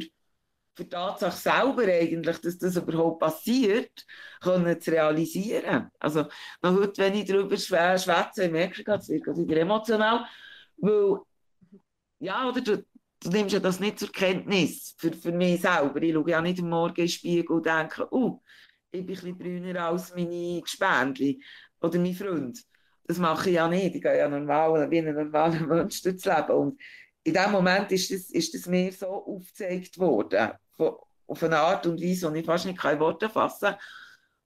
für 0.77 0.85
die 0.85 0.91
Tatsache 0.91 1.37
selber 1.37 1.85
eigentlich, 1.85 2.39
dass 2.39 2.59
das 2.59 2.77
überhaupt 2.77 3.21
passiert, 3.21 4.05
können 4.43 4.81
zu 4.81 4.91
realisieren. 4.91 5.91
Also 5.99 6.27
noch 6.63 6.75
heute, 6.75 7.03
wenn 7.03 7.15
ich 7.15 7.25
darüber 7.25 7.57
schwätze, 7.57 8.49
merke 8.51 8.83
ich, 8.83 8.89
es 8.89 9.09
wird 9.09 9.27
wieder 9.39 9.57
emotional, 9.63 10.27
weil, 10.77 11.21
ja, 12.19 12.49
oder 12.49 12.61
du, 12.61 12.85
du 13.21 13.31
nimmst 13.31 13.55
ja 13.55 13.61
das 13.61 13.81
nicht 13.81 13.99
zur 13.99 14.13
Kenntnis 14.13 14.95
für, 14.99 15.13
für 15.13 15.33
mich 15.33 15.63
selber. 15.63 16.03
Ich 16.03 16.13
schaue 16.15 16.31
ja 16.31 16.43
nicht 16.43 16.61
am 16.61 16.69
Morgen 16.69 16.97
in 16.97 17.07
den 17.07 17.09
Spiegel 17.09 17.57
und 17.57 17.67
denke, 17.67 18.07
oh, 18.11 18.43
ich 18.91 19.01
bin 19.01 19.03
ein 19.03 19.07
bisschen 19.07 19.39
brüner 19.39 19.87
als 19.87 20.15
meine 20.15 20.61
Gespendli 20.61 21.43
oder 21.81 21.99
mein 21.99 22.15
Freund. 22.15 22.59
Das 23.07 23.19
mache 23.19 23.51
ich 23.51 23.57
ja 23.57 23.69
nicht. 23.69 23.95
Ich 23.95 24.03
gehe 24.03 24.19
ja 24.19 24.29
normal, 24.29 24.91
wie 24.91 24.99
ein 24.99 25.15
normaler 25.15 25.61
Mensch 25.61 26.03
durchs 26.03 26.25
Leben. 26.25 26.51
Und 26.51 26.81
in 27.23 27.35
dem 27.35 27.53
Moment 27.53 27.91
ist 27.93 28.11
das, 28.11 28.31
ist 28.31 28.55
das 28.55 28.67
mir 28.67 28.93
so 28.93 29.07
aufgezeigt 29.07 29.99
worden 29.99 30.51
auf 31.27 31.43
eine 31.43 31.59
Art 31.59 31.87
und 31.87 32.01
Weise, 32.01 32.31
die 32.33 32.41
ich 32.41 32.47
fast 32.47 32.67
nicht 32.67 32.79
keine 32.79 33.01
Worte 33.01 33.29
fassen 33.29 33.71
kann, 33.71 33.79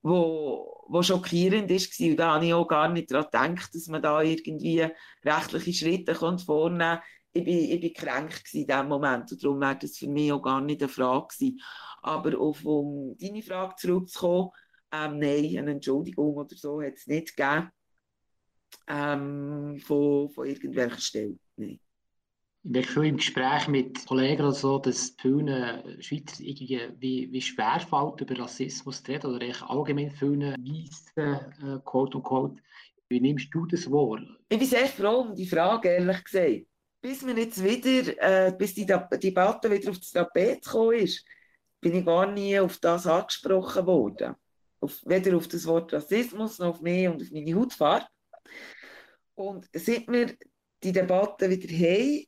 wo, 0.03 0.85
wo 0.89 1.03
schockierend 1.03 1.71
ist. 1.71 1.99
Und 2.01 2.17
da 2.17 2.35
habe 2.35 2.47
ich 2.47 2.55
auch 2.55 2.67
gar 2.67 2.89
nicht 2.89 3.11
daran 3.11 3.55
gedacht, 3.55 3.75
dass 3.75 3.87
man 3.89 4.03
da 4.03 4.23
irgendwie 4.23 4.87
rechtliche 5.25 5.73
Schritte 5.73 6.15
vornehmen 6.15 6.79
kann. 6.79 7.01
ich 7.33 7.45
bin, 7.45 7.71
ich 7.71 7.81
bin 7.81 7.95
krank 7.95 8.43
in 8.53 8.67
diesem 8.67 8.89
Moment 8.89 9.31
und 9.31 9.45
darum 9.45 9.61
wäre 9.61 9.79
das 9.79 9.99
für 9.99 10.09
mich 10.09 10.33
auch 10.33 10.43
gar 10.43 10.61
nicht 10.61 10.83
eine 10.83 10.89
Frage 10.89 11.27
gewesen. 11.29 11.61
Aber 12.03 12.39
auf 12.39 12.65
um 12.65 13.17
deine 13.19 13.43
Frage 13.43 13.75
zurückzukommen, 13.77 14.51
ähm, 14.93 15.19
nein, 15.19 15.57
eine 15.59 15.73
Entschuldigung 15.73 16.35
oder 16.37 16.57
so 16.57 16.83
hat 16.83 16.95
es 16.95 17.07
nicht 17.07 17.37
gegeben 17.37 17.71
ähm, 18.87 19.79
von, 19.85 20.31
von 20.31 20.47
irgendwelcher 20.47 21.01
Stelle. 21.01 21.39
Nein. 21.57 21.81
Ich 22.63 22.71
merke 22.71 22.89
viel 22.89 23.05
im 23.07 23.17
Gespräch 23.17 23.69
mit 23.69 24.07
Kollegen 24.07 24.43
oder 24.43 24.53
so, 24.53 24.79
dass 24.79 25.15
vielen 25.19 26.03
Schweizer 26.03 26.43
irgendwie 26.43 26.91
wie, 26.99 27.33
wie 27.33 27.41
schwer 27.41 27.81
fällt, 27.81 28.21
über 28.21 28.39
Rassismus 28.39 29.03
zu 29.03 29.13
reden 29.13 29.29
oder 29.29 29.43
eigentlich 29.43 29.63
allgemein 29.63 30.11
vielen 30.11 30.43
Weißen, 30.43 31.77
äh, 31.77 31.79
quote 31.87 32.19
unquote. 32.19 32.63
Wie 33.09 33.21
nimmst 33.21 33.49
du 33.55 33.65
das 33.65 33.91
wahr? 33.91 34.21
Ich 34.49 34.59
bin 34.59 34.69
sehr 34.69 34.87
froh 34.87 35.23
um 35.23 35.35
die 35.35 35.47
Frage, 35.47 35.89
ehrlich 35.89 36.23
gesagt. 36.23 36.67
Bis 37.01 37.27
wir 37.27 37.35
jetzt 37.35 37.65
wieder, 37.65 38.49
äh, 38.49 38.53
bis 38.53 38.75
die 38.75 38.85
Debatte 38.85 39.71
wieder 39.71 39.91
auf 39.91 39.99
das 39.99 40.11
Tapet 40.11 40.63
gekommen 40.63 40.99
ist, 40.99 41.25
bin 41.81 41.95
ich 41.95 42.05
gar 42.05 42.31
nie 42.31 42.61
auf 42.61 42.77
das 42.79 43.07
angesprochen 43.07 43.87
worden. 43.87 44.35
Auf, 44.81 45.01
weder 45.07 45.37
auf 45.37 45.49
das 45.49 45.67
Wort 45.67 45.95
Rassismus 45.95 46.59
noch 46.59 46.69
auf 46.69 46.83
mich 46.83 47.09
und 47.09 47.23
auf 47.23 47.31
meine 47.31 47.55
Hautfarbe. 47.55 48.07
Und 49.35 49.69
seit 49.73 50.07
wir 50.09 50.35
die 50.83 50.93
Debatte 50.93 51.49
wieder 51.49 51.73
haben, 51.73 52.27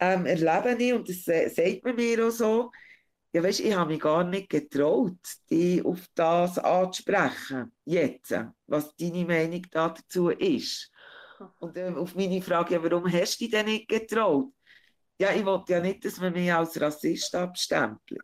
ähm, 0.00 0.26
erlebe 0.26 0.82
ich, 0.82 0.92
und 0.92 1.08
das 1.08 1.24
sagt 1.24 1.84
man 1.84 1.96
mir 1.96 2.26
auch 2.26 2.30
so, 2.30 2.70
ja, 3.32 3.42
weißt, 3.42 3.60
ich 3.60 3.74
habe 3.74 3.92
mich 3.92 4.00
gar 4.00 4.24
nicht 4.24 4.48
getraut, 4.48 5.18
dich 5.50 5.84
auf 5.84 6.00
das 6.14 6.58
anzusprechen, 6.58 7.72
jetzt, 7.84 8.34
was 8.66 8.94
deine 8.96 9.24
Meinung 9.24 9.66
dazu 9.70 10.30
ist. 10.30 10.90
Und 11.58 11.76
äh, 11.76 11.88
auf 11.90 12.14
meine 12.14 12.40
Frage, 12.40 12.74
ja, 12.74 12.82
warum 12.82 13.12
hast 13.12 13.40
du 13.40 13.44
dich 13.44 13.50
denn 13.50 13.66
nicht 13.66 13.88
getraut? 13.88 14.52
Ja, 15.20 15.32
ich 15.32 15.44
wollte 15.44 15.72
ja 15.72 15.80
nicht, 15.80 16.04
dass 16.04 16.18
man 16.18 16.32
mich 16.32 16.52
als 16.52 16.80
Rassist 16.80 17.34
abstempelt. 17.34 18.22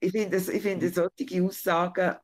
Ich 0.00 0.12
finde, 0.12 0.36
ich 0.36 0.62
finde 0.62 0.86
mhm. 0.86 0.92
solche 0.92 1.44
Aussagen, 1.44 2.16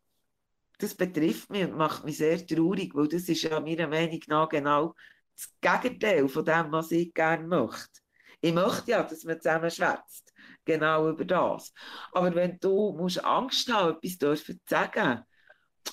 das 0.79 0.95
betrifft 0.95 1.51
mich 1.51 1.65
und 1.65 1.77
macht 1.77 2.05
mich 2.05 2.19
sehr 2.19 2.45
traurig, 2.47 2.95
weil 2.95 3.09
das 3.09 3.29
ist 3.29 3.43
ja 3.43 3.61
meiner 3.61 3.89
Meinung 3.89 4.21
nach 4.27 4.49
genau 4.49 4.95
das 5.35 5.51
Gegenteil 5.61 6.29
von 6.29 6.45
dem, 6.45 6.73
was 6.73 6.91
ich 6.91 7.12
gerne 7.12 7.47
möchte. 7.47 8.01
Ich 8.41 8.53
möchte 8.53 8.91
ja, 8.91 9.03
dass 9.03 9.25
man 9.25 9.41
zusammen 9.41 9.71
schwätzt, 9.71 10.33
genau 10.65 11.09
über 11.09 11.25
das. 11.25 11.73
Aber 12.12 12.35
wenn 12.35 12.59
du 12.59 12.93
musst 12.93 13.25
Angst 13.25 13.73
haben, 13.73 13.97
etwas 13.97 14.19
dürfen 14.19 14.61
zu 14.65 14.75
sagen, 14.75 15.23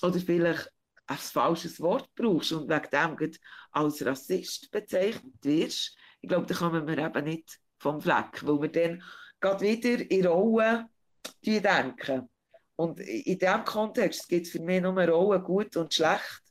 oder 0.02 0.20
vielleicht 0.20 0.70
ein 1.06 1.16
falsches 1.16 1.80
Wort 1.80 2.08
brauchst 2.14 2.52
und 2.52 2.68
wegen 2.68 3.16
dem 3.18 3.32
als 3.72 4.04
Rassist 4.04 4.70
bezeichnet 4.70 5.34
wirst, 5.42 5.96
ich 6.20 6.28
glaube, 6.28 6.46
da 6.46 6.54
kommen 6.54 6.86
wir 6.86 6.98
eben 6.98 7.24
nicht 7.24 7.58
vom 7.78 8.00
Fleck, 8.00 8.46
weil 8.46 8.62
wir 8.62 8.72
dann 8.72 9.02
gerade 9.40 9.64
wieder 9.64 10.10
in 10.10 10.26
Rollen 10.26 10.88
denken. 11.44 12.30
Und 12.76 13.00
in 13.00 13.38
diesem 13.38 13.64
Kontext 13.64 14.28
gibt 14.28 14.46
es 14.46 14.52
für 14.52 14.60
mich 14.60 14.82
nur 14.82 15.00
Rollen 15.04 15.42
gut 15.42 15.76
und 15.76 15.94
schlecht 15.94 16.42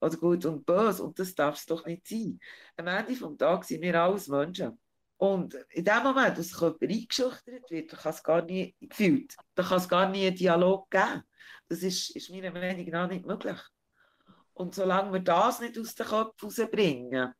oder 0.00 0.16
gut 0.16 0.44
und 0.44 0.66
böse 0.66 1.02
und 1.02 1.18
das 1.18 1.34
darf 1.34 1.56
es 1.56 1.66
doch 1.66 1.86
nicht 1.86 2.06
sein. 2.06 2.38
Am 2.76 2.86
Ende 2.86 3.14
des 3.14 3.36
Tages 3.38 3.68
sind 3.68 3.82
wir 3.82 4.00
alles 4.00 4.28
Menschen. 4.28 4.78
Und 5.16 5.54
in 5.70 5.84
dem 5.84 6.02
Moment, 6.02 6.36
wo 6.36 6.42
sich 6.42 6.60
jemand 6.60 6.82
eingeschüchtert 6.82 7.70
wird, 7.70 7.90
kann 7.90 8.12
es 8.12 8.22
gar 8.22 8.42
nie 8.42 8.74
gefühlt, 8.80 9.34
da 9.54 9.62
kann 9.62 9.78
es 9.78 9.88
gar 9.88 10.08
nie 10.10 10.26
einen 10.26 10.36
Dialog 10.36 10.90
geben. 10.90 11.22
Das 11.68 11.82
ist, 11.82 12.14
ist 12.14 12.30
meiner 12.30 12.50
Meinung 12.50 12.86
nach 12.90 13.08
nicht 13.08 13.24
möglich. 13.24 13.58
Und 14.52 14.74
solange 14.74 15.12
wir 15.12 15.20
das 15.20 15.60
nicht 15.60 15.78
aus 15.78 15.94
dem 15.94 16.06
Kopf 16.06 16.42
rausbringen, 16.42 17.32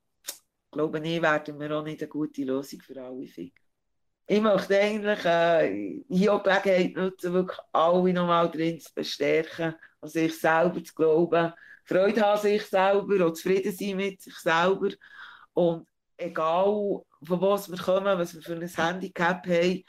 glaube 0.70 0.98
ich, 0.98 1.22
werden 1.22 1.60
wir 1.60 1.76
auch 1.76 1.84
nicht 1.84 2.00
eine 2.00 2.08
gute 2.08 2.42
Lösung 2.42 2.80
für 2.80 3.02
alle 3.02 3.26
finden. 3.26 3.63
Ich 4.26 4.40
möchte 4.40 4.78
eigentlich 4.80 5.24
äh, 5.26 6.02
hier 6.08 6.32
auch 6.32 6.42
Gelegenheit 6.42 6.96
nutzen, 6.96 7.34
wirklich 7.34 7.58
alle 7.72 8.12
nochmal 8.14 8.50
drin 8.50 8.80
zu 8.80 8.92
bestärken, 8.94 9.74
an 10.00 10.08
sich 10.08 10.40
selber 10.40 10.82
zu 10.82 10.94
glauben, 10.94 11.52
Freude 11.84 12.26
an 12.26 12.38
sich 12.38 12.64
selber 12.64 13.26
und 13.26 13.36
zufrieden 13.36 13.72
sein 13.72 13.96
mit 13.96 14.22
sich 14.22 14.36
selber. 14.36 14.88
Und 15.52 15.86
egal 16.16 17.02
von 17.22 17.40
was 17.40 17.70
wir 17.70 17.78
kommen, 17.78 18.18
was 18.18 18.34
wir 18.34 18.40
für 18.40 18.54
ein 18.54 18.66
Handicap 18.66 19.46
haben, 19.46 19.84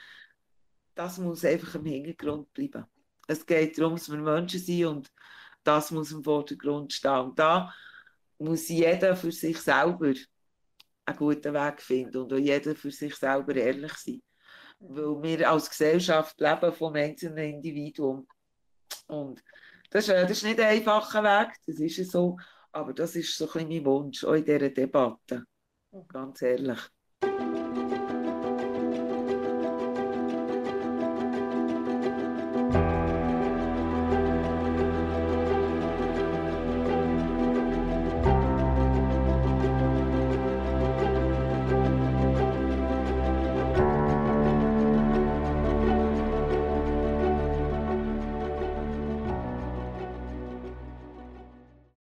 das 0.96 1.18
muss 1.18 1.46
einfach 1.46 1.76
im 1.76 1.86
Hintergrund 1.86 2.54
bleiben. 2.54 2.86
Es 3.28 3.46
geht 3.46 3.78
darum, 3.78 3.96
dass 3.96 4.10
wir 4.10 4.18
Menschen 4.18 4.60
sind 4.60 4.86
und 4.86 5.12
das 5.64 5.92
muss 5.92 6.12
im 6.12 6.24
Vordergrund 6.24 6.92
stehen. 6.92 7.22
Und 7.22 7.40
da 7.40 7.74
muss 8.38 8.68
jeder 8.68 9.16
für 9.16 9.32
sich 9.32 9.58
selber 9.60 10.14
einen 11.06 11.18
guten 11.18 11.54
Weg 11.54 11.82
finden 11.82 12.18
und 12.18 12.34
auch 12.34 12.38
jeder 12.38 12.76
für 12.76 12.92
sich 12.92 13.16
selber 13.16 13.56
ehrlich 13.56 13.94
sein. 13.94 14.22
Weil 14.80 15.24
wir 15.24 15.50
als 15.50 15.70
Gesellschaft 15.70 16.40
leben 16.40 16.74
vom 16.74 16.96
einzelnen 16.96 17.56
Individuum. 17.56 18.28
Und 19.08 19.44
das 19.90 20.08
ist, 20.08 20.14
das 20.14 20.32
ist 20.32 20.44
nicht 20.44 20.60
ein 20.60 20.78
einfacher 20.78 21.24
Weg, 21.24 21.56
das 21.66 21.80
ist 21.80 22.12
so, 22.12 22.38
aber 22.72 22.94
das 22.94 23.16
ist 23.16 23.38
so 23.38 23.46
ein 23.46 23.52
bisschen 23.54 23.70
mein 23.70 23.86
Wunsch, 23.86 24.24
auch 24.24 24.34
in 24.34 24.44
dieser 24.44 24.70
Debatte. 24.70 25.46
Ganz 26.10 26.42
ehrlich. 26.42 26.80